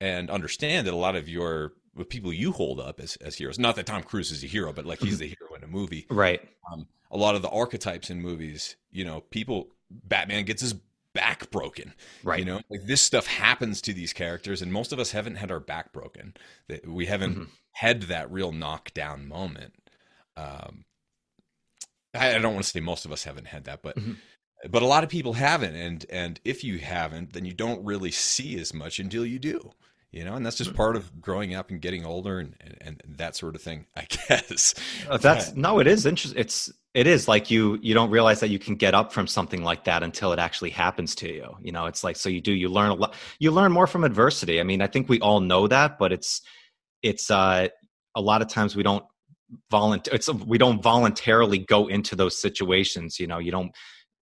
[0.00, 3.58] and understand that a lot of your the people you hold up as, as heroes,
[3.58, 5.20] not that Tom Cruise is a hero, but like he's mm-hmm.
[5.20, 6.46] the hero in a movie, right?
[6.70, 10.74] Um, a lot of the archetypes in movies, you know, people Batman gets his
[11.14, 11.94] back broken.
[12.24, 12.38] Right.
[12.38, 15.50] You know, like this stuff happens to these characters, and most of us haven't had
[15.50, 16.34] our back broken.
[16.86, 17.44] We haven't mm-hmm.
[17.72, 19.74] had that real knockdown moment.
[20.36, 20.84] Um,
[22.14, 24.12] I, I, don't want to say most of us haven't had that, but mm-hmm.
[24.70, 28.10] but a lot of people haven't, and and if you haven't, then you don't really
[28.10, 29.72] see as much until you do.
[30.12, 33.16] You know, and that's just part of growing up and getting older and, and, and
[33.16, 34.74] that sort of thing, I guess.
[35.08, 36.38] Uh, that's no, it is interesting.
[36.38, 39.64] It's it is like you you don't realize that you can get up from something
[39.64, 41.56] like that until it actually happens to you.
[41.62, 43.14] You know, it's like so you do you learn a lot.
[43.38, 44.60] You learn more from adversity.
[44.60, 46.42] I mean, I think we all know that, but it's
[47.02, 47.68] it's uh
[48.14, 49.04] a lot of times we don't
[49.70, 50.14] volunteer.
[50.14, 53.18] It's we don't voluntarily go into those situations.
[53.18, 53.72] You know, you don't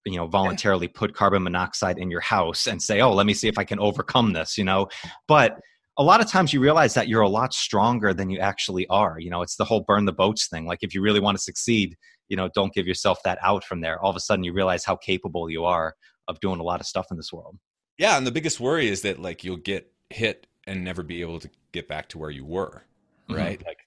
[0.06, 3.48] you know voluntarily put carbon monoxide in your house and say oh let me see
[3.48, 4.88] if i can overcome this you know
[5.28, 5.60] but
[6.00, 9.18] a lot of times you realize that you're a lot stronger than you actually are.
[9.20, 10.64] You know, it's the whole burn the boats thing.
[10.64, 11.94] Like if you really want to succeed,
[12.28, 14.00] you know, don't give yourself that out from there.
[14.00, 15.94] All of a sudden you realize how capable you are
[16.26, 17.58] of doing a lot of stuff in this world.
[17.98, 21.38] Yeah, and the biggest worry is that like you'll get hit and never be able
[21.38, 22.82] to get back to where you were,
[23.28, 23.38] mm-hmm.
[23.38, 23.58] right?
[23.58, 23.68] Mm-hmm.
[23.68, 23.80] Like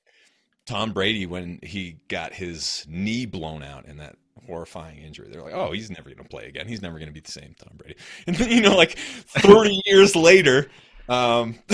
[0.67, 5.29] Tom Brady when he got his knee blown out in that horrifying injury.
[5.31, 6.67] They're like, "Oh, he's never going to play again.
[6.67, 7.95] He's never going to be the same Tom Brady."
[8.27, 10.69] And then, you know, like 30 years later,
[11.09, 11.55] um,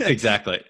[0.00, 0.62] exactly.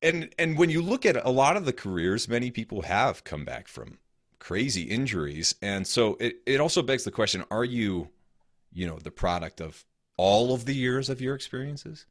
[0.00, 3.44] and and when you look at a lot of the careers, many people have come
[3.44, 3.98] back from
[4.38, 8.08] crazy injuries, and so it it also begs the question: Are you,
[8.72, 9.84] you know, the product of
[10.16, 12.06] all of the years of your experiences?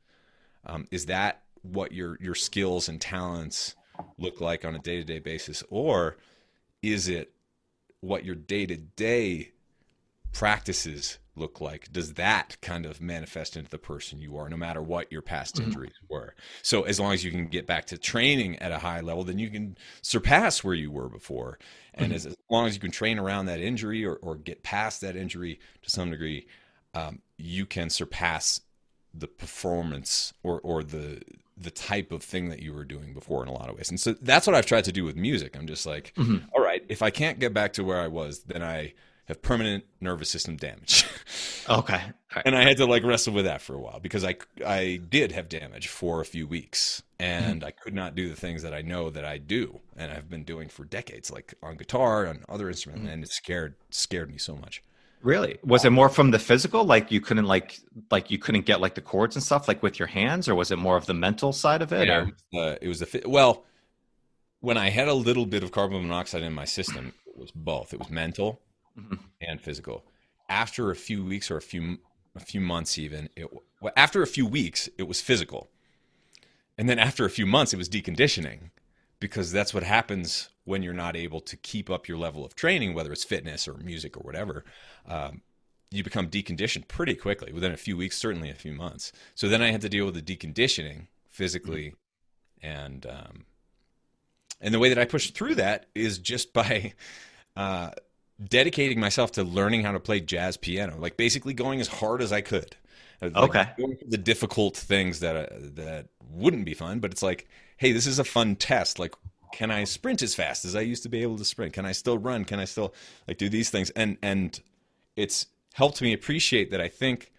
[0.65, 3.75] Um, is that what your your skills and talents
[4.17, 6.17] look like on a day to day basis, or
[6.81, 7.33] is it
[7.99, 9.51] what your day to day
[10.33, 11.91] practices look like?
[11.91, 15.55] Does that kind of manifest into the person you are, no matter what your past
[15.55, 15.65] mm-hmm.
[15.65, 16.35] injuries were?
[16.61, 19.39] So, as long as you can get back to training at a high level, then
[19.39, 21.59] you can surpass where you were before.
[21.93, 22.15] And mm-hmm.
[22.15, 25.15] as, as, long as you can train around that injury or, or get past that
[25.15, 26.47] injury to some degree,
[26.93, 28.61] um, you can surpass
[29.13, 31.21] the performance or, or the
[31.57, 33.89] the type of thing that you were doing before in a lot of ways.
[33.89, 35.55] And so that's what I've tried to do with music.
[35.55, 36.45] I'm just like, mm-hmm.
[36.55, 38.93] all right, if I can't get back to where I was, then I
[39.25, 41.05] have permanent nervous system damage.
[41.69, 42.01] okay.
[42.35, 42.45] Right.
[42.45, 45.31] And I had to like wrestle with that for a while because I I did
[45.31, 47.67] have damage for a few weeks and mm-hmm.
[47.67, 50.43] I could not do the things that I know that I do and I've been
[50.43, 53.13] doing for decades like on guitar and other instruments mm-hmm.
[53.13, 54.81] and it scared scared me so much.
[55.21, 55.59] Really?
[55.63, 57.79] Was it more from the physical like you couldn't like
[58.09, 60.71] like you couldn't get like the chords and stuff like with your hands or was
[60.71, 62.27] it more of the mental side of it yeah,
[62.59, 63.63] uh, it was a well
[64.61, 67.93] when I had a little bit of carbon monoxide in my system it was both.
[67.93, 68.61] It was mental
[68.97, 69.15] mm-hmm.
[69.41, 70.05] and physical.
[70.49, 71.99] After a few weeks or a few
[72.35, 73.47] a few months, even it,
[73.97, 75.69] after a few weeks, it was physical,
[76.77, 78.71] and then after a few months, it was deconditioning,
[79.19, 82.93] because that's what happens when you're not able to keep up your level of training,
[82.93, 84.63] whether it's fitness or music or whatever.
[85.07, 85.41] Um,
[85.91, 89.11] you become deconditioned pretty quickly within a few weeks, certainly a few months.
[89.35, 91.93] So then I had to deal with the deconditioning physically,
[92.61, 93.45] and um,
[94.61, 96.93] and the way that I pushed through that is just by
[97.55, 97.91] uh,
[98.43, 102.31] dedicating myself to learning how to play jazz piano, like basically going as hard as
[102.31, 102.75] I could.
[103.21, 103.97] Uh, like okay.
[104.07, 108.17] the difficult things that uh, that wouldn't be fun, but it's like, hey, this is
[108.17, 108.97] a fun test.
[108.97, 109.13] Like,
[109.51, 111.73] can I sprint as fast as I used to be able to sprint?
[111.73, 112.45] Can I still run?
[112.45, 112.93] Can I still
[113.27, 113.91] like do these things?
[113.91, 114.59] And and
[115.15, 116.81] it's helped me appreciate that.
[116.81, 117.31] I think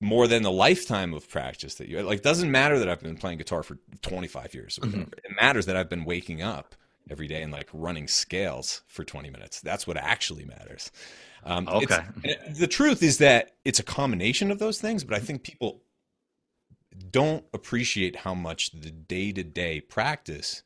[0.00, 2.22] more than the lifetime of practice that you like.
[2.22, 4.78] Doesn't matter that I've been playing guitar for 25 years.
[4.82, 5.02] Mm-hmm.
[5.02, 6.74] It matters that I've been waking up
[7.10, 9.60] every day and like running scales for 20 minutes.
[9.60, 10.90] That's what actually matters.
[11.44, 12.00] Um, okay.
[12.50, 15.82] The truth is that it's a combination of those things, but I think people
[17.10, 20.62] don't appreciate how much the day to day practice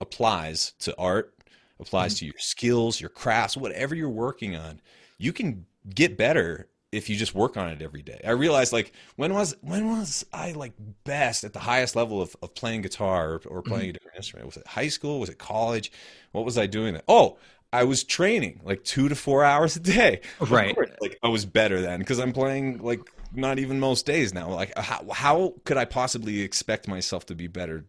[0.00, 1.34] applies to art,
[1.80, 2.18] applies mm-hmm.
[2.20, 4.80] to your skills, your crafts, whatever you're working on.
[5.18, 8.20] You can get better if you just work on it every day.
[8.26, 10.72] I realized like when was when was I like
[11.04, 13.90] best at the highest level of, of playing guitar or, or playing mm-hmm.
[13.90, 14.46] a different instrument?
[14.46, 15.20] Was it high school?
[15.20, 15.92] Was it college?
[16.32, 16.94] What was I doing?
[16.94, 17.04] That?
[17.06, 17.36] Oh,
[17.72, 20.22] I was training like two to four hours a day.
[20.40, 20.74] Right.
[20.74, 23.00] Course, like I was better then because I'm playing like
[23.34, 24.48] not even most days now.
[24.48, 27.84] Like how how could I possibly expect myself to be better?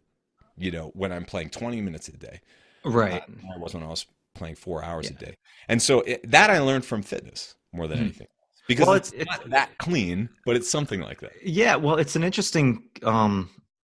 [0.58, 2.42] You know, when I'm playing 20 minutes a day.
[2.84, 3.22] Right.
[3.22, 5.18] Uh, I was when I was playing four hours yeah.
[5.18, 5.38] a day.
[5.70, 8.06] And so it, that I learned from fitness more than mm-hmm.
[8.06, 8.28] anything
[8.68, 11.32] because well, it's, it's, not that clean, but it's something like that.
[11.44, 13.50] Yeah, well, it's an interesting, um,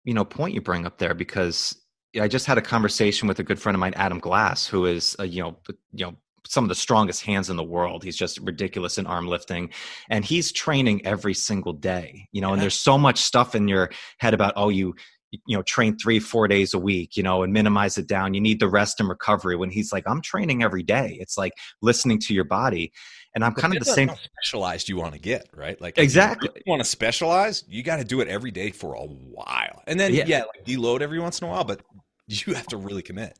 [0.03, 1.75] you know, point you bring up there because
[2.19, 5.15] I just had a conversation with a good friend of mine, Adam Glass, who is,
[5.19, 5.57] uh, you know,
[5.93, 6.15] you know,
[6.47, 8.03] some of the strongest hands in the world.
[8.03, 9.69] He's just ridiculous in arm lifting,
[10.09, 12.27] and he's training every single day.
[12.31, 12.53] You know, yeah.
[12.53, 14.95] and there's so much stuff in your head about, oh, you
[15.31, 18.33] you know train three four days a week you know and minimize it down.
[18.33, 19.55] You need the rest and recovery.
[19.55, 22.91] When he's like i'm training every day it's like listening to your body.
[23.33, 25.79] And i'm but kind of the same specialized you want to get right?
[25.79, 29.03] Like exactly you want to specialize you got to do it every day for a
[29.03, 29.81] while.
[29.87, 31.81] And then yeah, yeah like deload every once in a while but
[32.27, 33.37] you have to really commit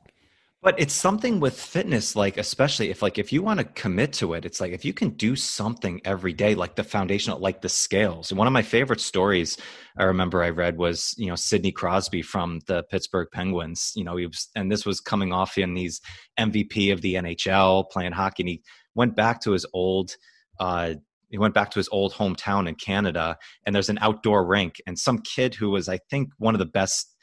[0.64, 4.36] But it's something with fitness, like especially if like if you want to commit to
[4.36, 7.70] it, it's like if you can do something every day, like the foundational, like the
[7.70, 8.30] scales.
[8.30, 9.58] And one of my favorite stories
[9.98, 13.92] I remember I read was you know Sidney Crosby from the Pittsburgh Penguins.
[13.96, 16.00] You know he was, and this was coming off in these
[16.40, 18.62] MVP of the NHL playing hockey, and he
[18.94, 20.16] went back to his old.
[20.60, 20.94] Uh,
[21.30, 25.00] he went back to his old hometown in Canada, and there's an outdoor rink, and
[25.00, 27.16] some kid who was, I think, one of the best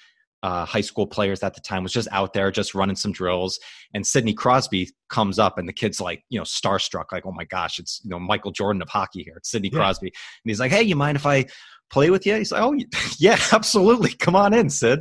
[0.43, 3.59] uh, high school players at the time was just out there just running some drills.
[3.95, 7.45] And sidney crosby comes up and the kid's like you know starstruck like oh my
[7.45, 9.79] gosh it's you know michael jordan of hockey here it's sidney yeah.
[9.79, 10.09] crosby.
[10.09, 11.47] And he's like hey you mind if i
[11.91, 12.77] play with you he's like oh
[13.19, 15.01] yeah absolutely come on in sid.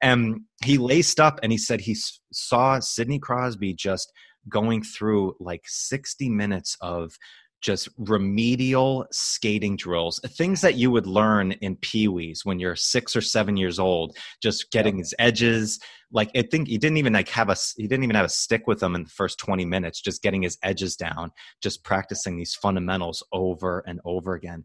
[0.00, 1.96] And he laced up and he said he
[2.32, 4.12] saw sidney crosby just
[4.48, 7.16] going through like 60 minutes of
[7.62, 13.20] just remedial skating drills, things that you would learn in pee-wees when you're six or
[13.20, 15.78] seven years old, just getting his edges.
[16.10, 18.66] Like I think he didn't even like have a he didn't even have a stick
[18.66, 21.30] with him in the first 20 minutes, just getting his edges down,
[21.62, 24.64] just practicing these fundamentals over and over again.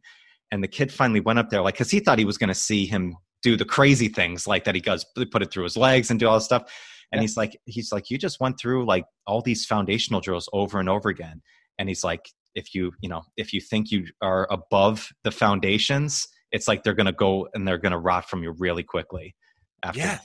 [0.51, 2.53] And the kid finally went up there, like, because he thought he was going to
[2.55, 6.09] see him do the crazy things, like that he does, put it through his legs
[6.09, 6.63] and do all this stuff.
[7.11, 7.23] And yeah.
[7.23, 10.89] he's like, he's like, you just went through like all these foundational drills over and
[10.89, 11.41] over again.
[11.77, 16.27] And he's like, if you you know if you think you are above the foundations
[16.51, 19.35] it's like they're going to go and they're going to rot from you really quickly
[19.83, 20.19] after yeah.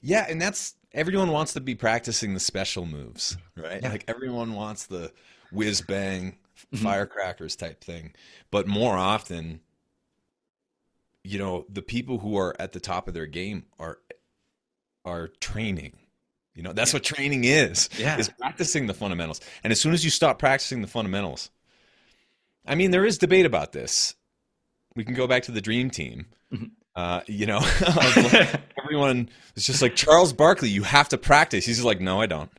[0.00, 3.82] yeah and that's everyone wants to be practicing the special moves right?
[3.82, 3.90] Yeah.
[3.90, 5.12] like everyone wants the
[5.52, 6.38] whiz bang
[6.72, 6.84] mm-hmm.
[6.84, 8.14] firecrackers type thing.
[8.50, 9.60] But more often
[11.24, 13.98] you know the people who are at the top of their game are
[15.04, 15.98] are training
[16.58, 16.96] you know, that's yeah.
[16.96, 17.88] what training is.
[17.96, 18.18] Yeah.
[18.18, 19.40] Is practicing the fundamentals.
[19.62, 21.50] And as soon as you stop practicing the fundamentals,
[22.66, 24.16] I mean, there is debate about this.
[24.96, 26.26] We can go back to the dream team.
[26.52, 26.64] Mm-hmm.
[26.96, 27.60] Uh, you know,
[28.82, 30.68] everyone is just like Charles Barkley.
[30.68, 31.64] You have to practice.
[31.64, 32.50] He's just like, no, I don't.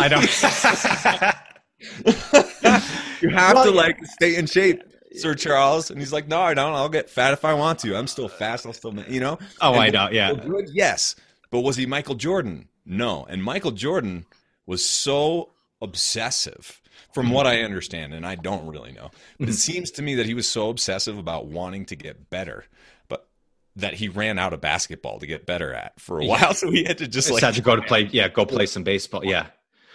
[0.00, 0.22] I don't.
[3.22, 5.92] you have well, to like stay in shape, Sir Charles.
[5.92, 6.74] And he's like, no, I don't.
[6.74, 7.96] I'll get fat if I want to.
[7.96, 8.66] I'm still fast.
[8.66, 9.38] I'll still, you know.
[9.60, 10.08] Oh, and I know.
[10.10, 10.34] Yeah.
[10.34, 10.70] Good?
[10.72, 11.14] Yes,
[11.52, 12.68] but was he Michael Jordan?
[12.88, 13.24] No.
[13.28, 14.24] And Michael Jordan
[14.66, 16.80] was so obsessive
[17.12, 19.10] from what I understand, and I don't really know.
[19.38, 19.56] But it mm-hmm.
[19.56, 22.64] seems to me that he was so obsessive about wanting to get better,
[23.08, 23.28] but
[23.76, 26.40] that he ran out of basketball to get better at for a while.
[26.40, 26.52] Yeah.
[26.54, 28.82] So he had to just like had to go to play, yeah, go play some
[28.82, 29.24] baseball.
[29.24, 29.46] Yeah.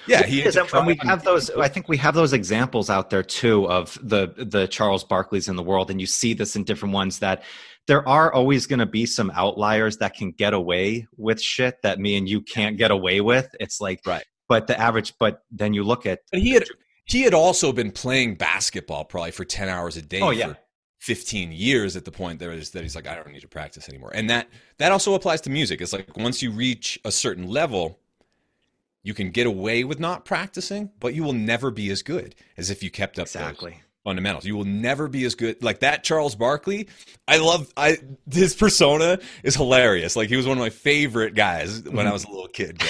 [0.05, 1.49] Yeah, he is, and we have those.
[1.51, 5.55] I think we have those examples out there too of the the Charles Barkleys in
[5.55, 7.43] the world, and you see this in different ones that
[7.87, 11.99] there are always going to be some outliers that can get away with shit that
[11.99, 13.53] me and you can't get away with.
[13.59, 14.23] It's like, right.
[14.47, 16.19] But the average, but then you look at.
[16.31, 16.65] But he had
[17.05, 20.21] he had also been playing basketball probably for ten hours a day.
[20.21, 20.53] Oh yeah.
[20.99, 23.89] 15 years at the point there is that he's like I don't need to practice
[23.89, 24.11] anymore.
[24.13, 25.81] And that that also applies to music.
[25.81, 27.99] It's like once you reach a certain level,
[29.01, 32.69] you can get away with not practicing, but you will never be as good as
[32.69, 34.45] if you kept up exactly fundamentals.
[34.45, 36.87] You will never be as good like that Charles Barkley.
[37.27, 37.97] I love I
[38.31, 40.15] his persona is hilarious.
[40.15, 42.13] Like he was one of my favorite guys when I mm-hmm.
[42.13, 42.81] was a little kid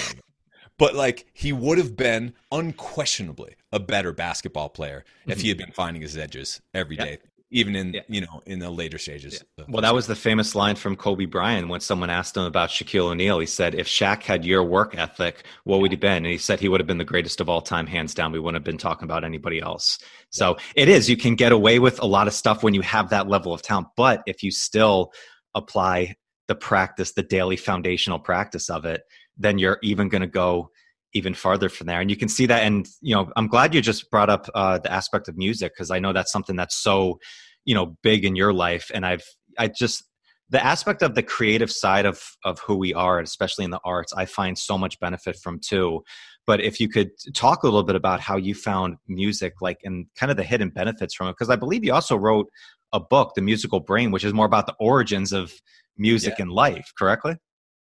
[0.77, 5.71] But like he would have been unquestionably a better basketball player if he had been
[5.71, 7.19] finding his edges every day
[7.53, 8.01] even in yeah.
[8.07, 9.43] you know in the later stages.
[9.57, 9.65] Yeah.
[9.69, 13.11] Well, that was the famous line from Kobe Bryant when someone asked him about Shaquille
[13.11, 13.39] O'Neal.
[13.39, 16.59] He said, "If Shaq had your work ethic, what would he been?" And he said
[16.59, 18.31] he would have been the greatest of all time, hands down.
[18.31, 19.99] We wouldn't have been talking about anybody else.
[20.31, 21.09] So it is.
[21.09, 23.61] You can get away with a lot of stuff when you have that level of
[23.61, 25.13] talent, but if you still
[25.55, 26.15] apply
[26.47, 29.03] the practice, the daily foundational practice of it,
[29.37, 30.71] then you're even going to go
[31.13, 32.01] even farther from there.
[32.01, 34.79] And you can see that and you know i'm glad you just brought up uh,
[34.79, 37.19] the aspect of music because i know that's something that's so
[37.65, 38.91] you know big in your life.
[38.93, 39.25] And i've
[39.57, 40.03] i just
[40.49, 44.13] the aspect of the creative side of of who we are especially in the arts
[44.13, 46.03] i find so much benefit from too.
[46.45, 50.07] But if you could talk a little bit about how you found music like and
[50.17, 52.47] kind of the hidden benefits from it because i believe you also wrote
[52.91, 55.53] a book the musical brain which is more about the origins of
[55.97, 56.43] music yeah.
[56.43, 57.37] and life correctly?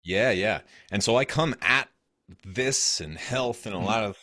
[0.04, 0.62] Yeah yeah.
[0.92, 1.88] And so i come at
[2.46, 3.88] this and health and a mm-hmm.
[3.88, 4.18] lot of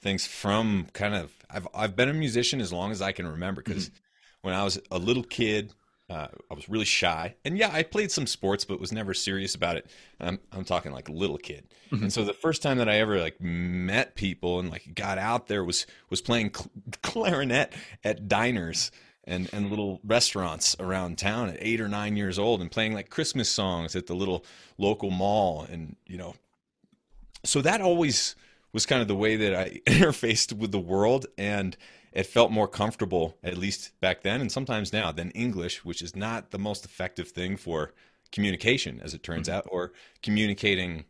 [0.00, 3.62] things from kind of I've I've been a musician as long as I can remember
[3.62, 3.96] because mm-hmm.
[4.42, 5.72] when I was a little kid,
[6.08, 9.54] uh, I was really shy, and yeah, I played some sports, but was never serious
[9.54, 9.86] about it.
[10.18, 12.04] I'm I'm talking like little kid, mm-hmm.
[12.04, 15.48] and so the first time that I ever like met people and like got out
[15.48, 16.70] there was was playing cl-
[17.02, 17.72] clarinet
[18.02, 18.90] at diners
[19.24, 23.10] and and little restaurants around town at eight or nine years old, and playing like
[23.10, 24.44] Christmas songs at the little
[24.78, 26.34] local mall, and you know
[27.44, 28.36] so that always
[28.72, 31.76] was kind of the way that I interfaced with the world and
[32.12, 36.16] it felt more comfortable at least back then and sometimes now than English which is
[36.16, 37.92] not the most effective thing for
[38.32, 39.58] communication as it turns mm-hmm.
[39.58, 41.04] out or communicating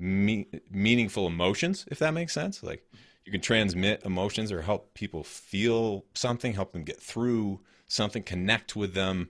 [0.00, 2.62] me- meaningful emotions, if that makes sense.
[2.62, 2.84] Like
[3.24, 8.74] you can transmit emotions or help people feel something, help them get through something, connect
[8.74, 9.28] with them.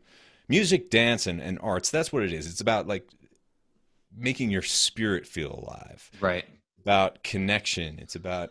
[0.49, 2.47] Music, dance, and, and arts, that's what it is.
[2.47, 3.09] It's about like
[4.17, 6.11] making your spirit feel alive.
[6.21, 6.45] Right.
[6.81, 7.99] About connection.
[7.99, 8.51] It's about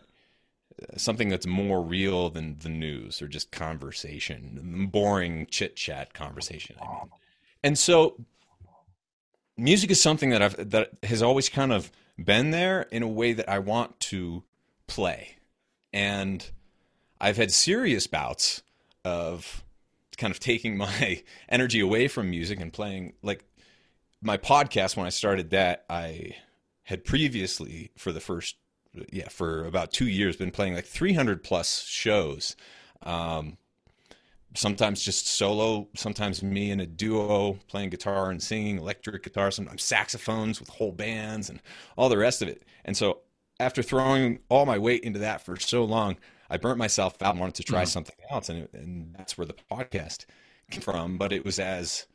[0.80, 6.76] uh, something that's more real than the news or just conversation, boring chit chat conversation.
[6.80, 7.10] I mean.
[7.62, 8.16] And so
[9.56, 13.32] music is something that I've that has always kind of been there in a way
[13.32, 14.44] that I want to
[14.86, 15.36] play.
[15.92, 16.48] And
[17.20, 18.62] I've had serious bouts
[19.04, 19.62] of
[20.16, 23.44] kind of taking my energy away from music and playing like
[24.22, 26.36] my podcast when I started that I
[26.82, 28.56] had previously for the first
[29.12, 32.56] yeah for about 2 years been playing like 300 plus shows
[33.02, 33.56] um,
[34.54, 39.82] sometimes just solo, sometimes me and a duo playing guitar and singing, electric guitar, sometimes
[39.82, 41.60] saxophones with whole bands and
[41.96, 42.62] all the rest of it.
[42.84, 43.20] And so
[43.58, 46.16] after throwing all my weight into that for so long,
[46.48, 47.88] I burnt myself out and wanted to try mm-hmm.
[47.88, 48.48] something else.
[48.48, 50.26] And, and that's where the podcast
[50.70, 51.16] came from.
[51.16, 52.06] But it was as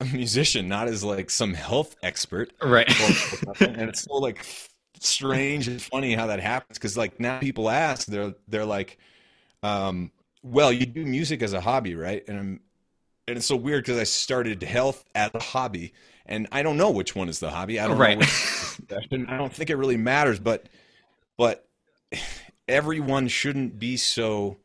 [0.00, 2.52] a musician, not as like some health expert.
[2.62, 2.88] Right.
[3.60, 4.44] and it's so like
[5.00, 6.78] strange and funny how that happens.
[6.78, 8.98] Cause like now people ask, they're, they're like,
[9.62, 10.10] um,
[10.42, 12.24] well, you do music as a hobby, right?
[12.28, 12.60] And I'm,
[13.28, 15.92] and it's so weird because I started health as a hobby,
[16.26, 17.80] and I don't know which one is the hobby.
[17.80, 18.18] I don't right.
[18.18, 18.98] know.
[19.28, 20.68] I don't think it really matters, but
[21.36, 21.66] but
[22.68, 24.58] everyone shouldn't be so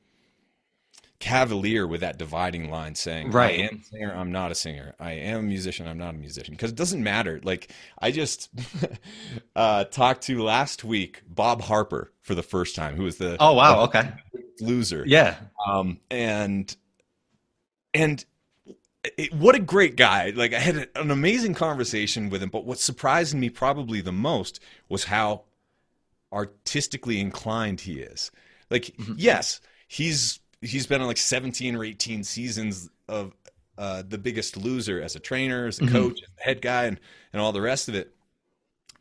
[1.22, 3.60] cavalier with that dividing line saying right.
[3.60, 4.96] I am a singer, I'm not a singer.
[5.00, 6.54] I am a musician, I'm not a musician.
[6.54, 7.40] Because it doesn't matter.
[7.44, 8.50] Like I just
[9.56, 13.54] uh, talked to last week Bob Harper for the first time, who was the Oh
[13.54, 14.12] wow, okay.
[14.60, 15.06] Loser.
[15.08, 15.38] Yeah.
[15.66, 16.76] Um and
[17.94, 18.26] and
[19.18, 20.32] it, what a great guy.
[20.36, 24.60] Like I had an amazing conversation with him, but what surprised me probably the most
[24.90, 25.44] was how
[26.34, 28.32] artistically inclined he is.
[28.70, 29.14] Like mm-hmm.
[29.18, 33.34] yes, he's he's been on like 17 or 18 seasons of
[33.78, 35.93] uh, the biggest loser as a trainer as a mm-hmm.
[35.93, 36.99] coach as a head guy and,
[37.34, 38.14] and all the rest of it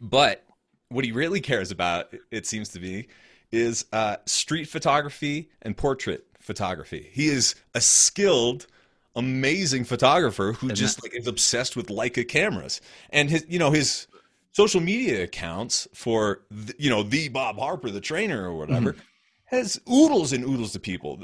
[0.01, 0.45] but
[0.89, 3.09] what he really cares about it seems to be
[3.53, 8.67] is uh, street photography and portrait photography he is a skilled
[9.17, 12.81] amazing photographer who just like is obsessed with leica cameras
[13.11, 14.07] and his you know his
[14.53, 19.01] social media accounts for the, you know the bob harper the trainer or whatever mm-hmm.
[19.47, 21.21] has oodles and oodles of people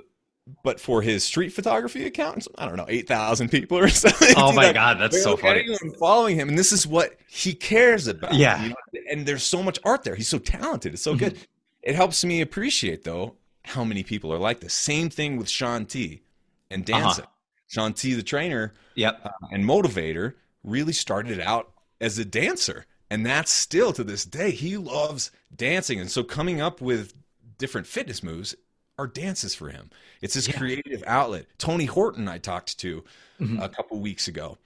[0.62, 4.34] but for his street photography account, I don't know, eight thousand people or something.
[4.36, 5.66] Oh my god, that's so funny!
[5.98, 8.34] Following him, and this is what he cares about.
[8.34, 8.76] Yeah, you know?
[9.10, 10.14] and there's so much art there.
[10.14, 10.94] He's so talented.
[10.94, 11.24] It's so mm-hmm.
[11.24, 11.38] good.
[11.82, 13.34] It helps me appreciate though
[13.64, 14.74] how many people are like this.
[14.74, 16.22] Same thing with Shaun T
[16.70, 17.24] and dancing.
[17.24, 17.32] Uh-huh.
[17.68, 23.26] Shaun T, the trainer, yep, uh, and motivator, really started out as a dancer, and
[23.26, 25.98] that's still to this day he loves dancing.
[25.98, 27.14] And so coming up with
[27.58, 28.54] different fitness moves
[28.98, 29.90] are dances for him.
[30.22, 30.58] It's his yeah.
[30.58, 31.46] creative outlet.
[31.58, 33.04] Tony Horton, I talked to
[33.40, 33.60] mm-hmm.
[33.60, 34.58] a couple weeks ago.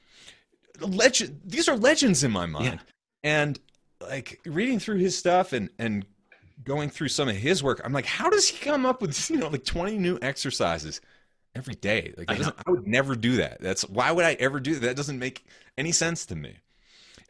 [0.81, 1.41] Legend.
[1.45, 2.65] These are legends in my mind.
[2.65, 2.79] Yeah.
[3.23, 3.61] And
[4.01, 6.07] like reading through his stuff and and
[6.65, 9.37] going through some of his work, I'm like, how does he come up with you
[9.37, 11.01] know like 20 new exercises
[11.55, 12.15] every day?
[12.17, 13.61] Like I, I would never do that.
[13.61, 14.81] That's why would I ever do that?
[14.81, 15.45] That doesn't make
[15.77, 16.57] any sense to me.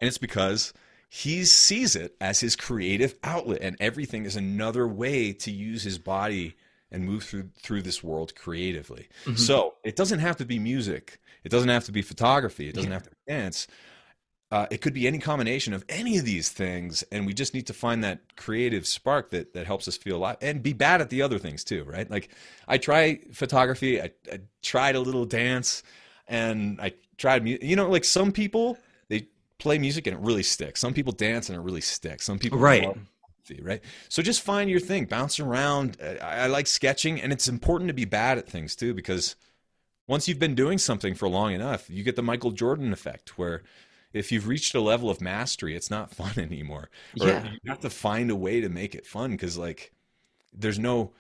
[0.00, 0.72] And it's because
[1.08, 5.98] he sees it as his creative outlet and everything is another way to use his
[5.98, 6.54] body
[6.92, 9.08] and move through through this world creatively.
[9.24, 9.36] Mm-hmm.
[9.36, 11.20] So it doesn't have to be music.
[11.44, 12.68] It doesn't have to be photography.
[12.68, 12.94] It doesn't yeah.
[12.94, 13.66] have to be dance.
[14.52, 17.68] Uh, it could be any combination of any of these things, and we just need
[17.68, 21.08] to find that creative spark that that helps us feel alive and be bad at
[21.08, 22.10] the other things too, right?
[22.10, 22.30] Like
[22.66, 25.84] I try photography, I, I tried a little dance,
[26.26, 27.62] and I tried music.
[27.62, 28.76] you know like some people
[29.08, 29.28] they
[29.58, 30.80] play music and it really sticks.
[30.80, 32.24] Some people dance and it really sticks.
[32.24, 32.96] Some people right
[33.62, 33.82] right?
[34.08, 35.96] So just find your thing, bounce around.
[36.02, 39.36] Uh, I, I like sketching, and it's important to be bad at things too, because
[40.06, 43.62] once you've been doing something for long enough, you get the Michael Jordan effect where
[44.12, 46.90] if you've reached a level of mastery, it's not fun anymore.
[47.20, 47.44] Or yeah.
[47.62, 49.92] you have to find a way to make it fun because like
[50.52, 51.12] there's no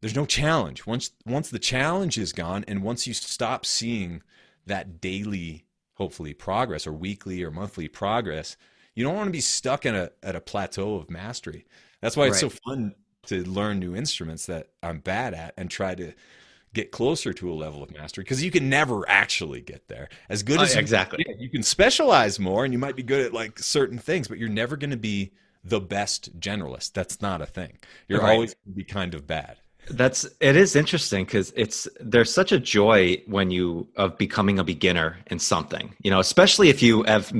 [0.00, 0.86] there's no challenge.
[0.86, 4.22] Once once the challenge is gone and once you stop seeing
[4.66, 5.64] that daily
[5.94, 8.56] hopefully progress or weekly or monthly progress,
[8.94, 11.66] you don't want to be stuck in a at a plateau of mastery.
[12.00, 12.52] That's why it's right.
[12.52, 12.94] so fun
[13.26, 16.12] to learn new instruments that I'm bad at and try to
[16.74, 20.42] get closer to a level of mastery because you can never actually get there as
[20.42, 23.32] good oh, as you, exactly you can specialize more and you might be good at
[23.32, 25.32] like certain things but you're never going to be
[25.64, 27.78] the best generalist that's not a thing
[28.08, 28.32] you're right.
[28.32, 29.58] always going to be kind of bad
[29.90, 34.64] that's it is interesting because it's there's such a joy when you of becoming a
[34.64, 37.32] beginner in something you know especially if you have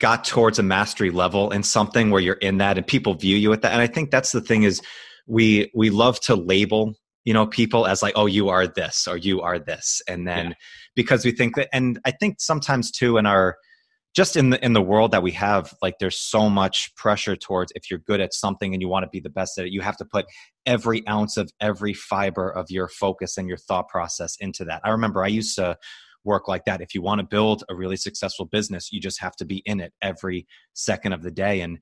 [0.00, 3.52] got towards a mastery level in something where you're in that and people view you
[3.52, 3.72] at that.
[3.72, 4.80] And i think that's the thing is
[5.26, 6.94] we we love to label
[7.24, 10.00] you know people as like oh you are this or you are this.
[10.08, 10.54] And then yeah.
[10.94, 13.56] because we think that and i think sometimes too in our
[14.14, 17.72] just in the in the world that we have like there's so much pressure towards
[17.74, 19.80] if you're good at something and you want to be the best at it you
[19.80, 20.26] have to put
[20.64, 24.80] every ounce of every fiber of your focus and your thought process into that.
[24.84, 25.76] I remember i used to
[26.24, 29.36] work like that if you want to build a really successful business you just have
[29.36, 31.78] to be in it every second of the day and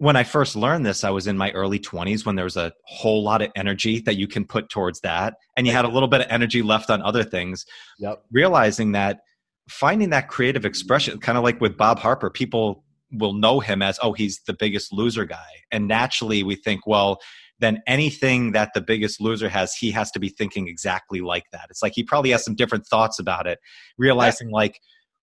[0.00, 2.72] when I first learned this, I was in my early 20s when there was a
[2.84, 5.34] whole lot of energy that you can put towards that.
[5.58, 7.66] And you had a little bit of energy left on other things.
[7.98, 8.22] Yep.
[8.32, 9.20] Realizing that
[9.68, 13.98] finding that creative expression, kind of like with Bob Harper, people will know him as,
[14.02, 15.50] oh, he's the biggest loser guy.
[15.70, 17.20] And naturally we think, well,
[17.60, 21.66] then anything that the biggest loser has, he has to be thinking exactly like that.
[21.70, 23.58] It's like he probably has some different thoughts about it,
[23.98, 24.56] realizing yeah.
[24.56, 24.80] like,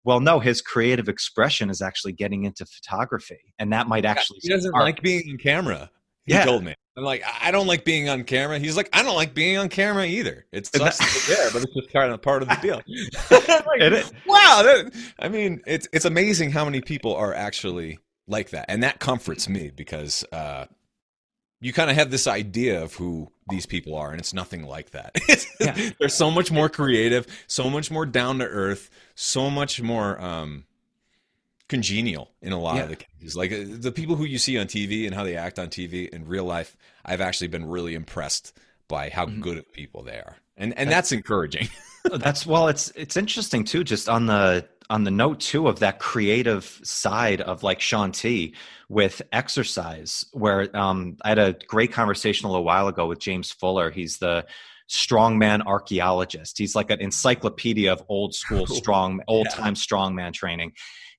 [0.05, 4.47] well no his creative expression is actually getting into photography and that might actually he
[4.47, 5.89] doesn't like being on camera
[6.25, 6.45] he yeah.
[6.45, 9.33] told me i'm like i don't like being on camera he's like i don't like
[9.33, 12.47] being on camera either it sucks to there but it's just kind of part of
[12.47, 12.75] the deal
[13.31, 18.65] like, wow that, i mean it's it's amazing how many people are actually like that
[18.69, 20.65] and that comforts me because uh,
[21.66, 24.91] you kind of have this idea of who these people are and it's nothing like
[24.91, 25.16] that
[25.59, 25.89] yeah.
[25.99, 30.66] they're so much more creative so much more down to earth so much more um,
[31.68, 32.84] congenial in a lot yeah.
[32.84, 35.36] of the cases like uh, the people who you see on tv and how they
[35.36, 38.53] act on tv in real life i've actually been really impressed
[38.88, 39.41] by how mm-hmm.
[39.41, 41.68] good of people they are and and that's, that's encouraging
[42.20, 45.99] that's well it's it's interesting too just on the on the note too of that
[45.99, 48.53] creative side of like Shaun T
[48.89, 53.51] with exercise, where um, I had a great conversation a little while ago with James
[53.51, 53.91] Fuller.
[53.91, 54.45] He's the
[54.89, 56.57] strongman archaeologist.
[56.57, 59.81] He's like an encyclopedia of old school strong, old time yeah.
[59.81, 60.73] strongman training,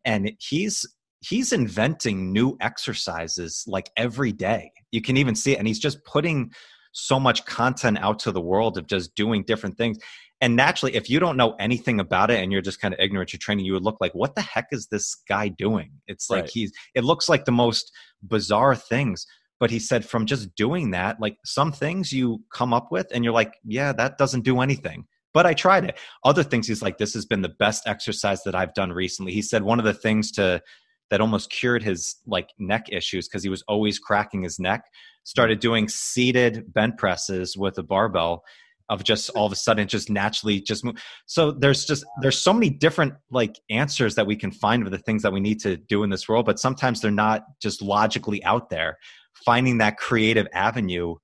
[0.05, 0.87] and he's
[1.21, 4.71] he's inventing new exercises like every day.
[4.93, 6.53] You can even see it, and he's just putting
[6.93, 9.99] so much content out to the world of just doing different things
[10.41, 13.31] and naturally if you don't know anything about it and you're just kind of ignorant
[13.31, 15.93] to training you would look like what the heck is this guy doing?
[16.07, 16.51] It's like right.
[16.51, 19.27] he's it looks like the most bizarre things.
[19.59, 23.25] But he said from just doing that like some things you come up with and
[23.25, 25.99] you're like yeah that doesn't do anything but i tried it.
[26.25, 29.33] Other things he's like this has been the best exercise that i've done recently.
[29.33, 30.63] He said one of the things to
[31.11, 34.85] that almost cured his like neck issues because he was always cracking his neck
[35.25, 38.43] started doing seated bent presses with a barbell
[38.89, 41.03] of just all of a sudden just naturally just move.
[41.27, 44.99] So there's just there's so many different like answers that we can find for the
[44.99, 48.43] things that we need to do in this world, but sometimes they're not just logically
[48.45, 48.99] out there.
[49.45, 51.17] Finding that creative avenue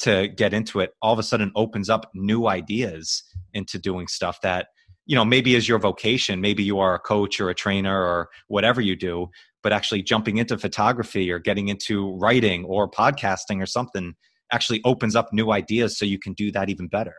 [0.00, 3.22] to get into it all of a sudden opens up new ideas
[3.54, 4.68] into doing stuff that
[5.06, 8.28] you know maybe is your vocation maybe you are a coach or a trainer or
[8.48, 9.28] whatever you do
[9.62, 14.14] but actually jumping into photography or getting into writing or podcasting or something
[14.52, 17.14] actually opens up new ideas so you can do that even better.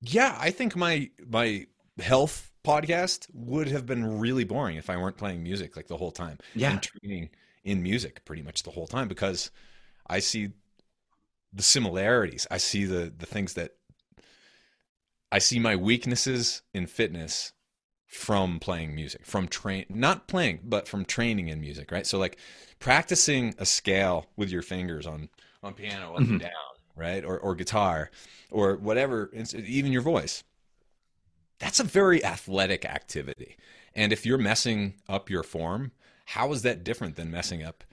[0.00, 1.66] Yeah, I think my my
[1.98, 6.10] health podcast would have been really boring if I weren't playing music like the whole
[6.10, 6.38] time.
[6.54, 6.72] Yeah.
[6.72, 7.30] And training
[7.62, 9.50] in music pretty much the whole time because
[10.06, 10.50] I see
[11.52, 12.46] the similarities.
[12.50, 13.72] I see the the things that
[15.30, 17.52] I see my weaknesses in fitness
[18.06, 22.06] from playing music, from train not playing, but from training in music, right?
[22.06, 22.38] So like
[22.78, 25.28] practicing a scale with your fingers on
[25.64, 26.32] on piano up mm-hmm.
[26.32, 26.50] and down,
[26.94, 27.24] right?
[27.24, 28.10] Or or guitar,
[28.50, 30.44] or whatever, even your voice.
[31.58, 33.56] That's a very athletic activity.
[33.94, 35.92] And if you're messing up your form,
[36.26, 37.84] how is that different than messing up,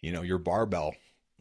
[0.00, 0.94] you know, your barbell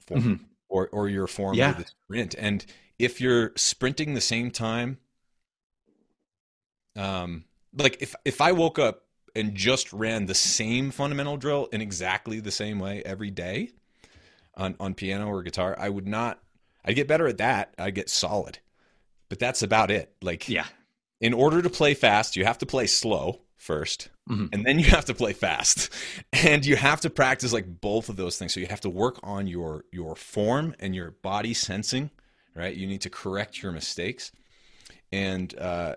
[0.08, 0.44] form mm-hmm.
[0.70, 1.70] or or your form yeah.
[1.70, 2.36] with the sprint?
[2.38, 2.66] And
[2.98, 4.98] if you're sprinting the same time,
[6.96, 7.46] um,
[7.78, 9.04] like if if I woke up
[9.36, 13.72] and just ran the same fundamental drill in exactly the same way every day,
[14.58, 16.40] on, on piano or guitar, I would not,
[16.84, 17.74] I'd get better at that.
[17.78, 18.60] I'd get solid,
[19.30, 20.14] but that's about it.
[20.22, 20.68] Like, yeah,
[21.22, 24.46] in order to play fast, you have to play slow 1st mm-hmm.
[24.52, 25.92] and then you have to play fast
[26.34, 29.20] and you have to practice like both of those things so you have to work
[29.24, 32.10] on your your form and your body sensing
[32.56, 34.32] right you need to correct your mistakes
[35.12, 35.96] and uh,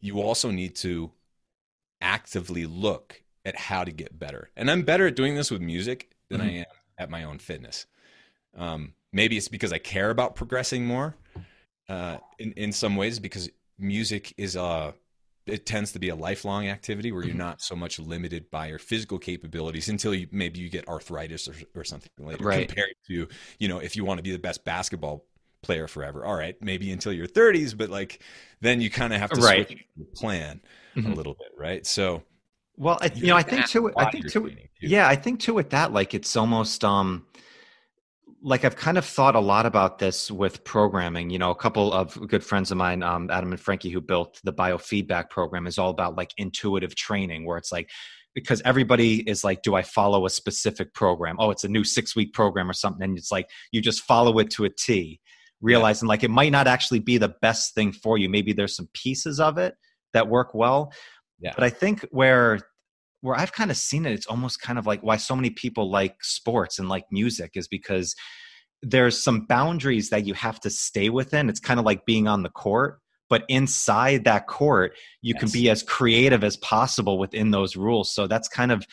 [0.00, 1.10] you also need to
[2.00, 6.10] actively look at how to get better and i'm better at doing this with music
[6.28, 6.48] than mm-hmm.
[6.50, 6.64] i am
[6.98, 7.86] at my own fitness.
[8.56, 11.16] Um, maybe it's because I care about progressing more
[11.88, 14.94] uh, in in some ways because music is a
[15.48, 17.38] it tends to be a lifelong activity where you're mm-hmm.
[17.38, 21.54] not so much limited by your physical capabilities until you maybe you get arthritis or,
[21.74, 22.68] or something later right.
[22.68, 23.26] compared to
[23.58, 25.24] you know if you want to be the best basketball
[25.62, 28.22] player forever all right maybe until your 30s but like
[28.60, 29.78] then you kind of have to right.
[30.14, 30.60] plan
[30.94, 31.10] mm-hmm.
[31.10, 32.22] a little bit right so
[32.78, 33.92] Well, I, you, you know, I think too.
[33.96, 34.56] I think too, too.
[34.80, 35.52] Yeah, I think too.
[35.52, 37.26] With that, like, it's almost um,
[38.40, 41.30] like I've kind of thought a lot about this with programming.
[41.30, 44.40] You know, a couple of good friends of mine, um, Adam and Frankie, who built
[44.44, 47.90] the biofeedback program, is all about like intuitive training, where it's like
[48.32, 51.36] because everybody is like, do I follow a specific program?
[51.40, 54.38] Oh, it's a new six week program or something, and it's like you just follow
[54.38, 55.20] it to a T,
[55.60, 56.10] realizing yeah.
[56.10, 58.28] like it might not actually be the best thing for you.
[58.28, 59.74] Maybe there's some pieces of it
[60.12, 60.92] that work well.
[61.40, 61.52] Yeah.
[61.54, 62.58] But I think where
[63.20, 65.90] where I've kind of seen it, it's almost kind of like why so many people
[65.90, 68.14] like sports and like music is because
[68.82, 71.48] there's some boundaries that you have to stay within.
[71.48, 75.40] It's kind of like being on the court, but inside that court, you yes.
[75.40, 78.14] can be as creative as possible within those rules.
[78.14, 78.86] So that's kind of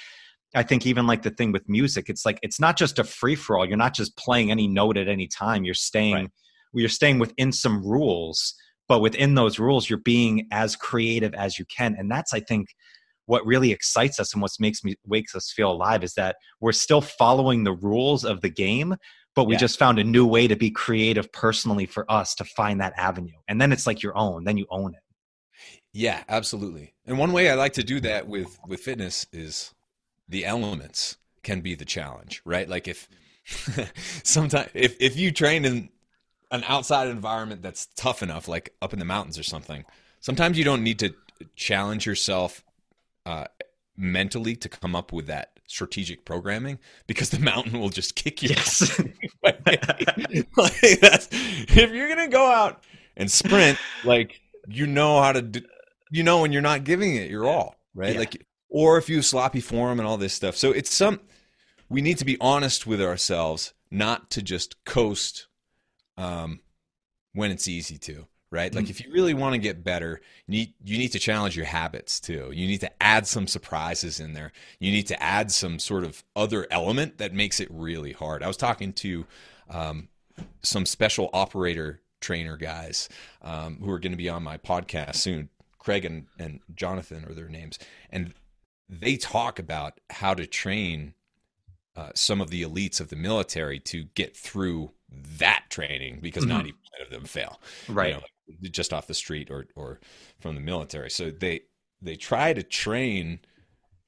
[0.56, 3.36] I think even like the thing with music, it's like it's not just a free
[3.36, 3.66] for all.
[3.66, 5.66] You're not just playing any note at any time.
[5.66, 6.30] You're staying right.
[6.74, 8.56] you're staying within some rules,
[8.88, 11.96] but within those rules, you're being as creative as you can.
[11.98, 12.68] And that's I think
[13.26, 16.72] what really excites us and what makes me wakes us feel alive is that we're
[16.72, 18.96] still following the rules of the game
[19.36, 19.60] but we yeah.
[19.60, 23.38] just found a new way to be creative personally for us to find that avenue
[23.48, 25.02] and then it's like your own then you own it
[25.94, 29.74] yeah absolutely and one way i like to do that with with fitness is
[30.28, 33.08] the elements can be the challenge right like if
[34.24, 35.90] sometimes if if you train in
[36.56, 39.86] an outside environment that's tough enough like up in the mountains or something
[40.20, 41.14] sometimes you don't need to
[41.56, 42.64] challenge yourself
[43.26, 43.46] uh,
[43.98, 48.50] mentally to come up with that strategic programming because the mountain will just kick you.
[48.50, 49.00] Yes.
[49.44, 49.60] like,
[51.68, 52.84] if you're gonna go out
[53.18, 55.62] and sprint, like you know how to do,
[56.12, 58.14] you know when you're not giving it your all, right?
[58.14, 58.20] Yeah.
[58.20, 60.56] Like, or if you sloppy form and all this stuff.
[60.56, 61.22] So it's some.
[61.88, 65.48] We need to be honest with ourselves, not to just coast
[66.18, 66.60] um,
[67.34, 68.74] when it's easy to right?
[68.74, 68.90] Like mm.
[68.90, 72.20] if you really want to get better, you need you need to challenge your habits
[72.20, 72.52] too.
[72.54, 74.52] You need to add some surprises in there.
[74.80, 78.44] You need to add some sort of other element that makes it really hard.
[78.44, 79.26] I was talking to
[79.70, 80.08] um,
[80.62, 83.10] some special operator trainer guys
[83.42, 85.50] um, who are going to be on my podcast soon.
[85.78, 87.78] Craig and, and Jonathan are their names,
[88.10, 88.34] and
[88.90, 91.14] they talk about how to train
[91.96, 94.92] uh, some of the elites of the military to get through
[95.38, 96.68] that training because mm-hmm.
[96.68, 97.60] 90% of them fail.
[97.88, 98.10] Right.
[98.10, 100.00] You know, just off the street or or
[100.40, 101.10] from the military.
[101.10, 101.62] So they
[102.02, 103.40] they try to train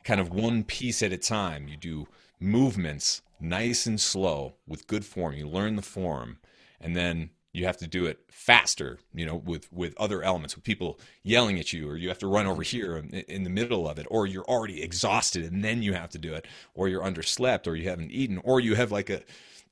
[0.03, 1.67] kind of one piece at a time.
[1.67, 2.07] You do
[2.39, 5.33] movements nice and slow with good form.
[5.33, 6.37] You learn the form,
[6.79, 8.99] and then you have to do it faster.
[9.13, 12.27] You know, with with other elements, with people yelling at you, or you have to
[12.27, 15.81] run over here in, in the middle of it, or you're already exhausted and then
[15.81, 18.91] you have to do it, or you're underslept, or you haven't eaten, or you have
[18.91, 19.23] like a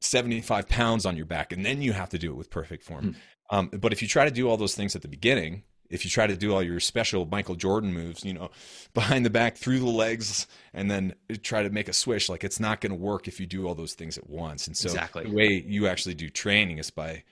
[0.05, 3.03] 75 pounds on your back and then you have to do it with perfect form.
[3.49, 3.57] Hmm.
[3.57, 6.09] Um, but if you try to do all those things at the beginning, if you
[6.09, 8.49] try to do all your special Michael Jordan moves, you know,
[8.93, 12.59] behind the back, through the legs, and then try to make a swish, like it's
[12.59, 14.67] not going to work if you do all those things at once.
[14.67, 15.25] And so exactly.
[15.25, 17.23] the way you actually do training is by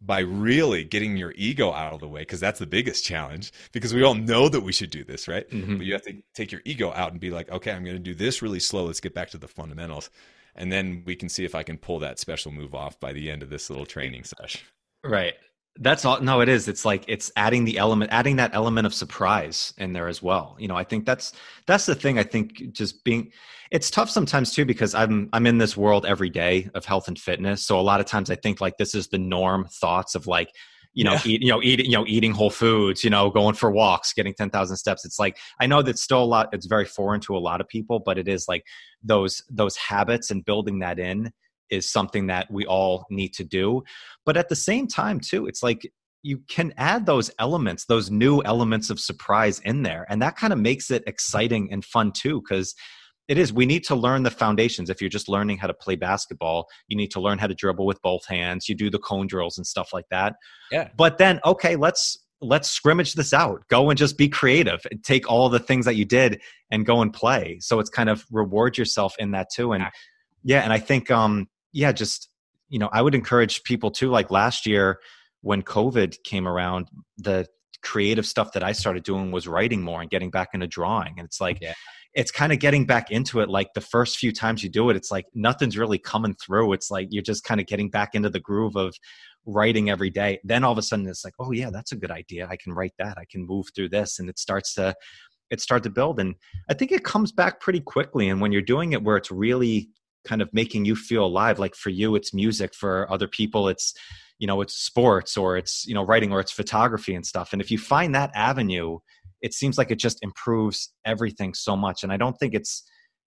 [0.00, 3.94] by really getting your ego out of the way because that's the biggest challenge because
[3.94, 5.76] we all know that we should do this right mm-hmm.
[5.76, 8.02] but you have to take your ego out and be like okay i'm going to
[8.02, 10.10] do this really slow let's get back to the fundamentals
[10.56, 13.30] and then we can see if i can pull that special move off by the
[13.30, 14.60] end of this little training session
[15.04, 15.34] right
[15.80, 16.20] that's all.
[16.20, 16.68] No, it is.
[16.68, 20.56] It's like it's adding the element, adding that element of surprise in there as well.
[20.58, 21.32] You know, I think that's
[21.66, 22.18] that's the thing.
[22.18, 23.32] I think just being,
[23.72, 27.18] it's tough sometimes too because I'm I'm in this world every day of health and
[27.18, 27.66] fitness.
[27.66, 30.50] So a lot of times I think like this is the norm thoughts of like,
[30.94, 31.20] you know, yeah.
[31.26, 34.32] eat, you know, eating, you know, eating whole foods, you know, going for walks, getting
[34.32, 35.04] 10,000 steps.
[35.04, 37.68] It's like, I know that's still a lot, it's very foreign to a lot of
[37.68, 38.64] people, but it is like
[39.02, 41.32] those, those habits and building that in
[41.70, 43.82] is something that we all need to do.
[44.24, 45.90] But at the same time, too, it's like
[46.22, 50.06] you can add those elements, those new elements of surprise in there.
[50.08, 52.74] And that kind of makes it exciting and fun too, because
[53.28, 53.52] it is.
[53.52, 54.90] We need to learn the foundations.
[54.90, 57.86] If you're just learning how to play basketball, you need to learn how to dribble
[57.86, 58.68] with both hands.
[58.68, 60.34] You do the cone drills and stuff like that.
[60.70, 60.88] Yeah.
[60.96, 63.66] But then, okay, let's let's scrimmage this out.
[63.68, 64.86] Go and just be creative.
[64.90, 67.58] And Take all the things that you did and go and play.
[67.60, 69.72] So it's kind of reward yourself in that too.
[69.72, 69.84] And
[70.42, 72.28] yeah, and I think um yeah, just
[72.68, 74.10] you know, I would encourage people too.
[74.10, 75.00] Like last year,
[75.40, 77.46] when COVID came around, the
[77.82, 81.14] creative stuff that I started doing was writing more and getting back into drawing.
[81.18, 81.74] And it's like, yeah.
[82.14, 83.48] It's kind of getting back into it.
[83.48, 86.72] Like the first few times you do it, it's like nothing's really coming through.
[86.72, 88.94] It's like you're just kind of getting back into the groove of
[89.46, 90.40] writing every day.
[90.44, 92.46] Then all of a sudden it's like, oh yeah, that's a good idea.
[92.48, 93.18] I can write that.
[93.18, 94.18] I can move through this.
[94.18, 94.94] And it starts to,
[95.50, 96.20] it start to build.
[96.20, 96.36] And
[96.70, 98.28] I think it comes back pretty quickly.
[98.28, 99.90] And when you're doing it where it's really
[100.24, 103.92] kind of making you feel alive like for you it's music for other people it's
[104.38, 107.60] you know it's sports or it's you know writing or it's photography and stuff and
[107.60, 108.98] if you find that avenue
[109.44, 112.02] it seems like it just improves everything so much.
[112.02, 112.82] And i don't think it's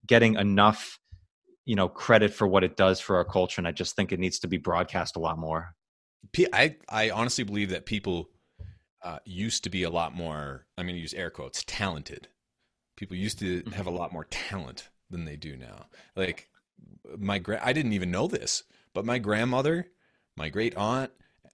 [0.06, 0.98] getting enough
[1.64, 3.60] you know credit for what it does for our culture.
[3.60, 5.74] And i just think it needs to be broadcast a lot more.
[6.52, 8.30] I i honestly believe that people
[9.02, 12.28] uh, used to be a lot more i mean use air quotes talented.
[12.96, 15.86] People used to have a lot more talent than they do now.
[16.16, 16.48] Like
[17.16, 18.64] my gra- i didn't even know this
[18.94, 19.86] but my grandmother
[20.36, 21.12] my great aunt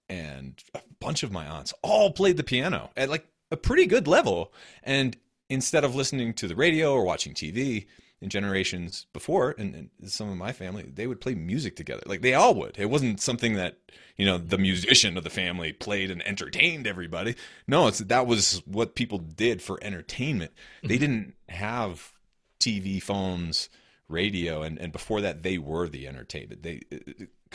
[0.09, 3.25] and a bunch of my aunts all played the piano at like
[3.55, 4.53] a pretty good level.
[4.83, 5.17] And
[5.49, 7.85] instead of listening to the radio or watching TV,
[8.21, 12.01] in generations before, and, and, some of my family, they would play music together.
[12.05, 12.77] Like they all would.
[12.77, 13.77] It wasn't something that
[14.17, 17.35] you know the musician of the family played and entertained everybody.
[17.67, 20.53] No, it's that was what people did for entertainment.
[20.81, 21.01] They mm-hmm.
[21.01, 22.13] didn't have
[22.59, 23.69] TV, phones,
[24.07, 26.63] radio, and and before that, they were the entertainment.
[26.63, 26.81] They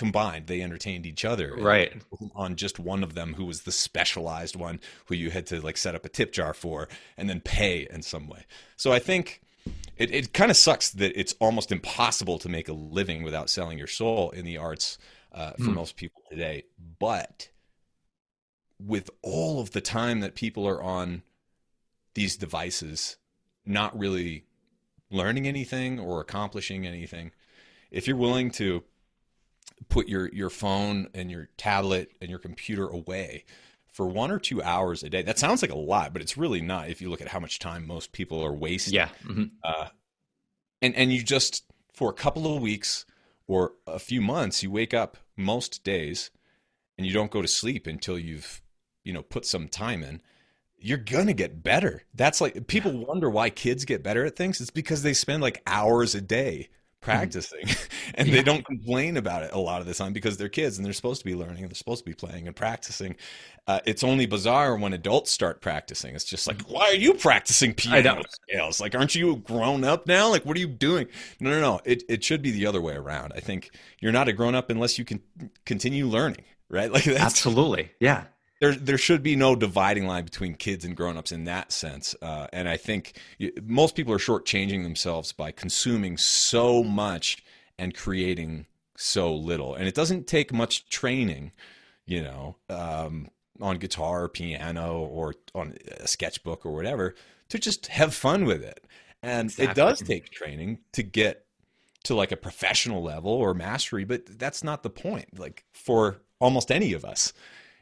[0.01, 1.93] combined they entertained each other right.
[2.35, 5.77] on just one of them who was the specialized one who you had to like
[5.77, 6.89] set up a tip jar for
[7.19, 8.47] and then pay in some way.
[8.77, 9.43] So i think
[9.99, 13.77] it, it kind of sucks that it's almost impossible to make a living without selling
[13.77, 14.97] your soul in the arts
[15.33, 15.75] uh, for mm.
[15.75, 16.65] most people today.
[16.99, 17.51] But
[18.79, 21.23] with all of the time that people are on
[22.15, 23.19] these devices
[23.67, 24.47] not really
[25.11, 27.33] learning anything or accomplishing anything
[27.91, 28.83] if you're willing to
[29.89, 33.45] put your your phone and your tablet and your computer away
[33.93, 35.23] for one or two hours a day.
[35.23, 36.89] That sounds like a lot, but it's really not.
[36.89, 39.45] If you look at how much time most people are wasting, yeah, mm-hmm.
[39.65, 39.89] uh,
[40.81, 43.05] and and you just for a couple of weeks
[43.47, 46.31] or a few months, you wake up most days
[46.97, 48.63] and you don't go to sleep until you've
[49.05, 50.21] you know put some time in.
[50.79, 52.05] You're gonna get better.
[52.15, 54.61] That's like people wonder why kids get better at things.
[54.61, 56.69] It's because they spend like hours a day.
[57.01, 57.65] Practicing
[58.15, 58.35] and yeah.
[58.35, 60.93] they don't complain about it a lot of the time because they're kids and they're
[60.93, 63.17] supposed to be learning and they're supposed to be playing and practicing.
[63.67, 66.15] Uh, it's only bizarre when adults start practicing.
[66.15, 68.81] It's just like why are you practicing piano scales?
[68.81, 70.29] Like aren't you a grown up now?
[70.29, 71.07] Like what are you doing?
[71.41, 71.81] No no no.
[71.85, 73.33] It, it should be the other way around.
[73.35, 73.71] I think
[74.01, 75.21] you're not a grown up unless you can
[75.65, 76.91] continue learning right?
[77.01, 77.91] Like absolutely.
[78.01, 78.25] Yeah
[78.61, 82.47] there there should be no dividing line between kids and grown-ups in that sense uh,
[82.53, 83.19] and i think
[83.63, 87.43] most people are shortchanging themselves by consuming so much
[87.79, 91.51] and creating so little and it doesn't take much training
[92.07, 93.29] you know um,
[93.61, 97.15] on guitar or piano or on a sketchbook or whatever
[97.49, 98.87] to just have fun with it
[99.23, 99.71] and exactly.
[99.71, 101.47] it does take training to get
[102.03, 106.71] to like a professional level or mastery but that's not the point like for almost
[106.71, 107.33] any of us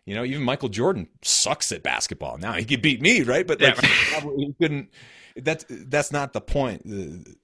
[0.08, 2.38] you know, even Michael Jordan sucks at basketball.
[2.38, 3.46] Now he could beat me, right?
[3.46, 4.20] But like, yeah.
[4.38, 4.88] he couldn't.
[5.36, 6.86] That's that's not the point.
[6.86, 7.36] And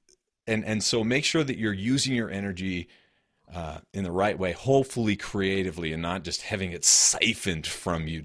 [0.47, 2.89] and so make sure that you're using your energy
[3.53, 8.25] uh, in the right way, hopefully creatively, and not just having it siphoned from you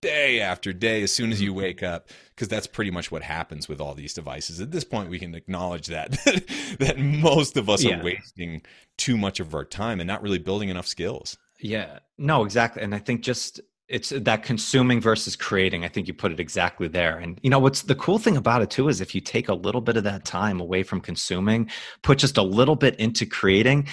[0.00, 1.60] day after day as soon as you mm-hmm.
[1.60, 5.08] wake up because that's pretty much what happens with all these devices at this point
[5.08, 6.10] we can acknowledge that
[6.78, 7.98] that most of us yeah.
[7.98, 8.60] are wasting
[8.98, 12.94] too much of our time and not really building enough skills yeah no exactly and
[12.94, 13.58] i think just
[13.88, 15.84] it's that consuming versus creating.
[15.84, 17.18] I think you put it exactly there.
[17.18, 19.54] And you know what's the cool thing about it too is if you take a
[19.54, 21.70] little bit of that time away from consuming
[22.02, 23.86] put just a little bit into creating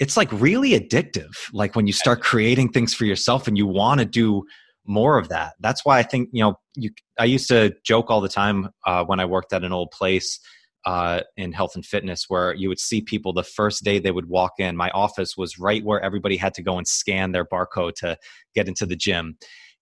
[0.00, 1.30] it's like really addictive.
[1.52, 4.42] Like when you start creating things for yourself and you want to do
[4.86, 5.54] more of that.
[5.60, 9.04] That's why i think you know you i used to joke all the time uh,
[9.04, 10.40] when i worked at an old place
[10.86, 14.28] uh, in health and fitness where you would see people the first day they would
[14.28, 14.76] walk in.
[14.76, 18.18] My office was right where everybody had to go and scan their barcode to
[18.54, 19.36] get into the gym.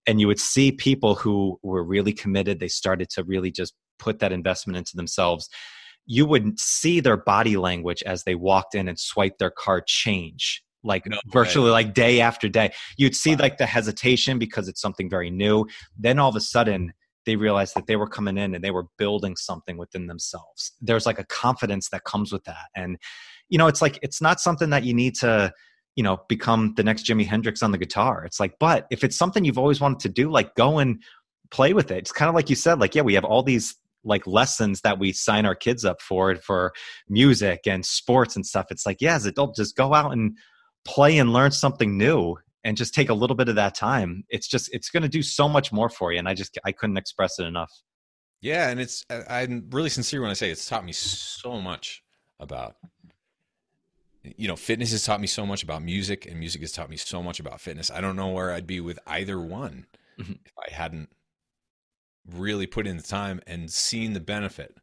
[0.07, 2.61] And you would see people who were really committed.
[2.61, 5.48] They started to really just put that investment into themselves.
[6.07, 10.62] You would see their body language as they walked in and swiped their card change
[10.84, 12.72] like no virtually like day after day.
[12.96, 13.42] You'd see wow.
[13.42, 15.66] like the hesitation because it's something very new.
[15.96, 16.92] Then all of a sudden,
[17.26, 20.72] they realized that they were coming in and they were building something within themselves.
[20.80, 22.66] There's like a confidence that comes with that.
[22.74, 22.98] And,
[23.48, 25.52] you know, it's like, it's not something that you need to,
[25.94, 28.24] you know, become the next Jimi Hendrix on the guitar.
[28.24, 31.02] It's like, but if it's something you've always wanted to do, like go and
[31.50, 31.98] play with it.
[31.98, 34.98] It's kind of like you said, like, yeah, we have all these like lessons that
[34.98, 36.72] we sign our kids up for, for
[37.08, 38.66] music and sports and stuff.
[38.70, 40.36] It's like, yeah, as adults, just go out and
[40.84, 44.46] play and learn something new and just take a little bit of that time it's
[44.46, 46.96] just it's going to do so much more for you and i just i couldn't
[46.96, 47.72] express it enough
[48.40, 52.02] yeah and it's i'm really sincere when i say it's taught me so much
[52.40, 52.76] about
[54.24, 56.96] you know fitness has taught me so much about music and music has taught me
[56.96, 59.86] so much about fitness i don't know where i'd be with either one
[60.18, 60.32] mm-hmm.
[60.32, 61.08] if i hadn't
[62.30, 64.76] really put in the time and seen the benefit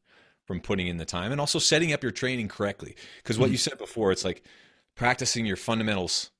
[0.45, 3.53] from putting in the time and also setting up your training correctly because what mm-hmm.
[3.53, 4.43] you said before it's like
[4.95, 6.31] practicing your fundamentals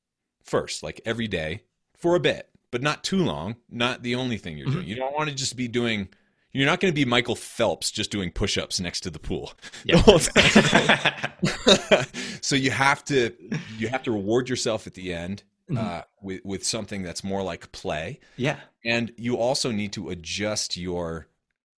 [0.49, 1.63] first, like every day
[1.97, 3.55] for a bit, but not too long.
[3.69, 4.79] Not the only thing you're doing.
[4.79, 4.89] Mm-hmm.
[4.89, 6.09] You don't want to just be doing
[6.51, 9.53] you're not going to be Michael Phelps just doing push-ups next to the pool.
[9.83, 10.01] Yeah.
[12.41, 13.31] so you have to
[13.77, 16.03] you have to reward yourself at the end uh, Mhm.
[16.21, 18.57] with with something that's more like play, yeah.
[18.83, 21.27] and you also need to adjust your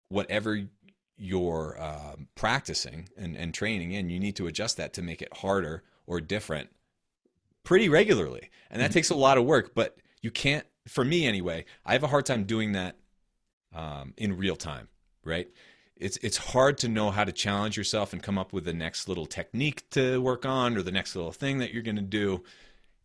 [0.08, 0.62] whatever
[1.18, 4.10] you're um, practicing and, and training in.
[4.10, 6.70] You need to adjust that to make it harder or different
[7.64, 8.94] pretty regularly, and that Mhm.
[8.96, 9.74] takes a lot of work.
[9.76, 11.66] But you can't, for me anyway.
[11.86, 12.98] I have a hard time doing that
[13.74, 14.90] um, in real time,
[15.24, 15.48] right?
[15.96, 19.08] It's it's hard to know how to challenge yourself and come up with the next
[19.08, 22.44] little technique to work on or the next little thing that you're going to do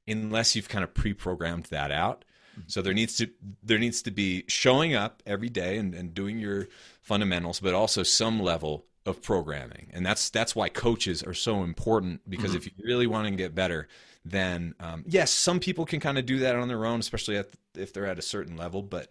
[0.08, 2.24] unless you've kind of pre-programmed that out.
[2.68, 3.28] So there needs to
[3.62, 6.68] there needs to be showing up every day and, and doing your
[7.02, 9.90] fundamentals, but also some level of programming.
[9.92, 12.56] And that's that's why coaches are so important because Mhm.
[12.56, 13.88] if you really want to get better,
[14.30, 17.48] then um, yes, some people can kind of do that on their own, especially at,
[17.76, 18.82] if they're at a certain level.
[18.82, 19.10] But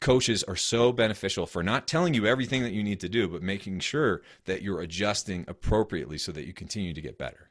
[0.00, 3.42] coaches are so beneficial for not telling you everything that you need to do, but
[3.42, 7.50] making sure that you're adjusting appropriately so that you continue to get better.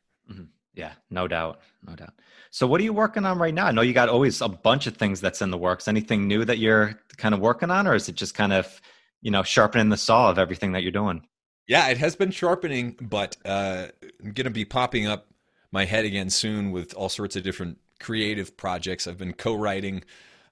[0.76, 2.14] Yeah, no doubt, no doubt.
[2.50, 3.68] So, what are you working on right now?
[3.68, 5.88] I know you got always a bunch of things that's in the works.
[5.88, 8.82] Anything new that you're kind of working on, or is it just kind of,
[9.22, 11.28] you know, sharpening the saw of everything that you're doing?
[11.68, 13.88] Yeah, it has been sharpening, but uh,
[14.24, 15.28] I'm going to be popping up
[15.74, 19.08] my head again soon with all sorts of different creative projects.
[19.08, 20.04] I've been co-writing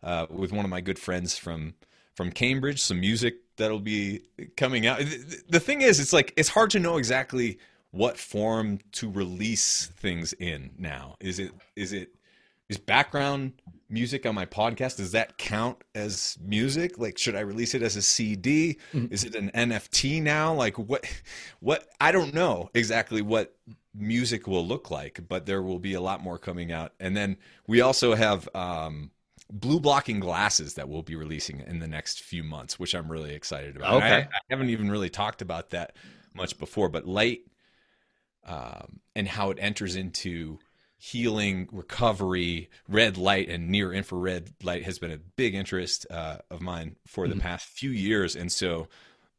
[0.03, 1.76] uh, with one of my good friends from
[2.15, 4.22] from Cambridge some music that'll be
[4.57, 4.99] coming out.
[5.47, 7.59] The- thing is, it's like it's hard to know exactly
[7.91, 11.15] what form to release things in now.
[11.19, 12.15] Is it is it
[12.72, 13.53] is background
[13.89, 16.97] music on my podcast does that count as music?
[16.97, 19.11] Like should i release it as a cd Mhm.
[19.11, 20.53] is it an nft now?
[20.53, 21.05] Like what
[21.59, 23.55] what i don't know exactly what
[23.93, 26.93] music will look like but there will be a lot more coming out.
[26.99, 29.11] And then we also have um
[29.51, 33.34] blue blocking glasses that we'll be releasing in the next few months which i'm really
[33.36, 33.95] excited about.
[33.95, 34.28] And I- Okay.
[34.32, 35.97] I, haven't even really talked about that
[36.34, 37.41] much before but light
[38.45, 40.59] um, and how it enters into
[41.04, 46.62] healing, recovery, red light, and near infrared light has been a big interest uh, of
[46.62, 47.39] mine for the Mhm.
[47.39, 48.36] past few years.
[48.36, 48.88] And so,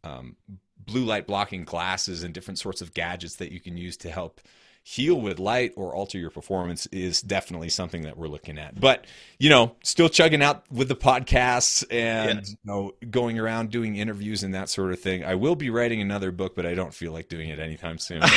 [0.03, 0.35] um,
[0.77, 4.41] blue light blocking glasses and different sorts of gadgets that you can use to help
[4.83, 8.81] heal with light or alter your performance is definitely something that we're looking at.
[8.81, 9.07] But,
[9.39, 14.43] you know, still chugging out with the podcasts and, you know, going around doing interviews
[14.43, 15.23] and that sort of thing.
[15.25, 18.23] I will be writing another book, but I don't feel like doing it anytime soon.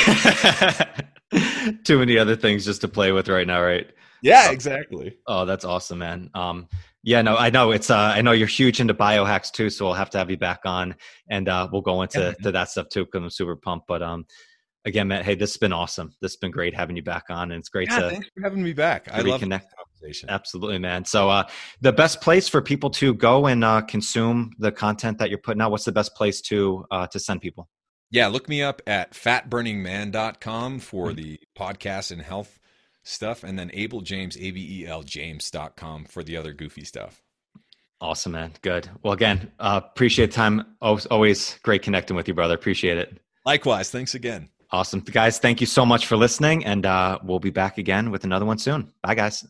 [1.84, 3.90] Too many other things just to play with right now, right?
[4.22, 5.16] yeah, exactly.
[5.26, 6.30] Oh, that's awesome, man.
[6.34, 6.68] Um,
[7.02, 7.90] yeah, no, I know it's.
[7.90, 10.60] Uh, I know you're huge into biohacks too, so we'll have to have you back
[10.64, 10.96] on,
[11.30, 12.32] and uh, we'll go into Yeah.
[12.44, 13.86] to that stuff too because I'm super pumped.
[13.86, 14.26] But um,
[14.84, 16.08] again, Matt, hey, this has been awesome.
[16.20, 18.42] This has been great having you back on, and it's great Yeah, to thanks for
[18.42, 19.06] having me back.
[19.12, 19.60] I love reconnect.
[19.60, 20.30] this conversation.
[20.30, 21.04] Absolutely, man.
[21.04, 21.44] So, uh,
[21.80, 25.60] the best place for people to go and uh, consume the content that you're putting
[25.60, 25.70] out.
[25.70, 27.68] What's the best place to uh, to send people?
[28.10, 31.16] Yeah, look me up at fatburningman.com for Mhm.
[31.16, 32.58] the podcast and health
[33.02, 37.22] stuff, and then Abel James, A B E L James.com for the other goofy stuff.
[38.00, 38.52] Awesome, man.
[38.62, 38.90] Good.
[39.02, 40.76] Well, again, uh, appreciate the time.
[40.82, 42.54] Always, always great connecting with you, brother.
[42.54, 43.18] Appreciate it.
[43.44, 44.50] Likewise, thanks again.
[44.70, 45.38] Awesome, guys.
[45.38, 48.58] Thank you so much for listening, and uh, we'll be back again with another one
[48.58, 48.92] soon.
[49.02, 49.44] Bye, guys.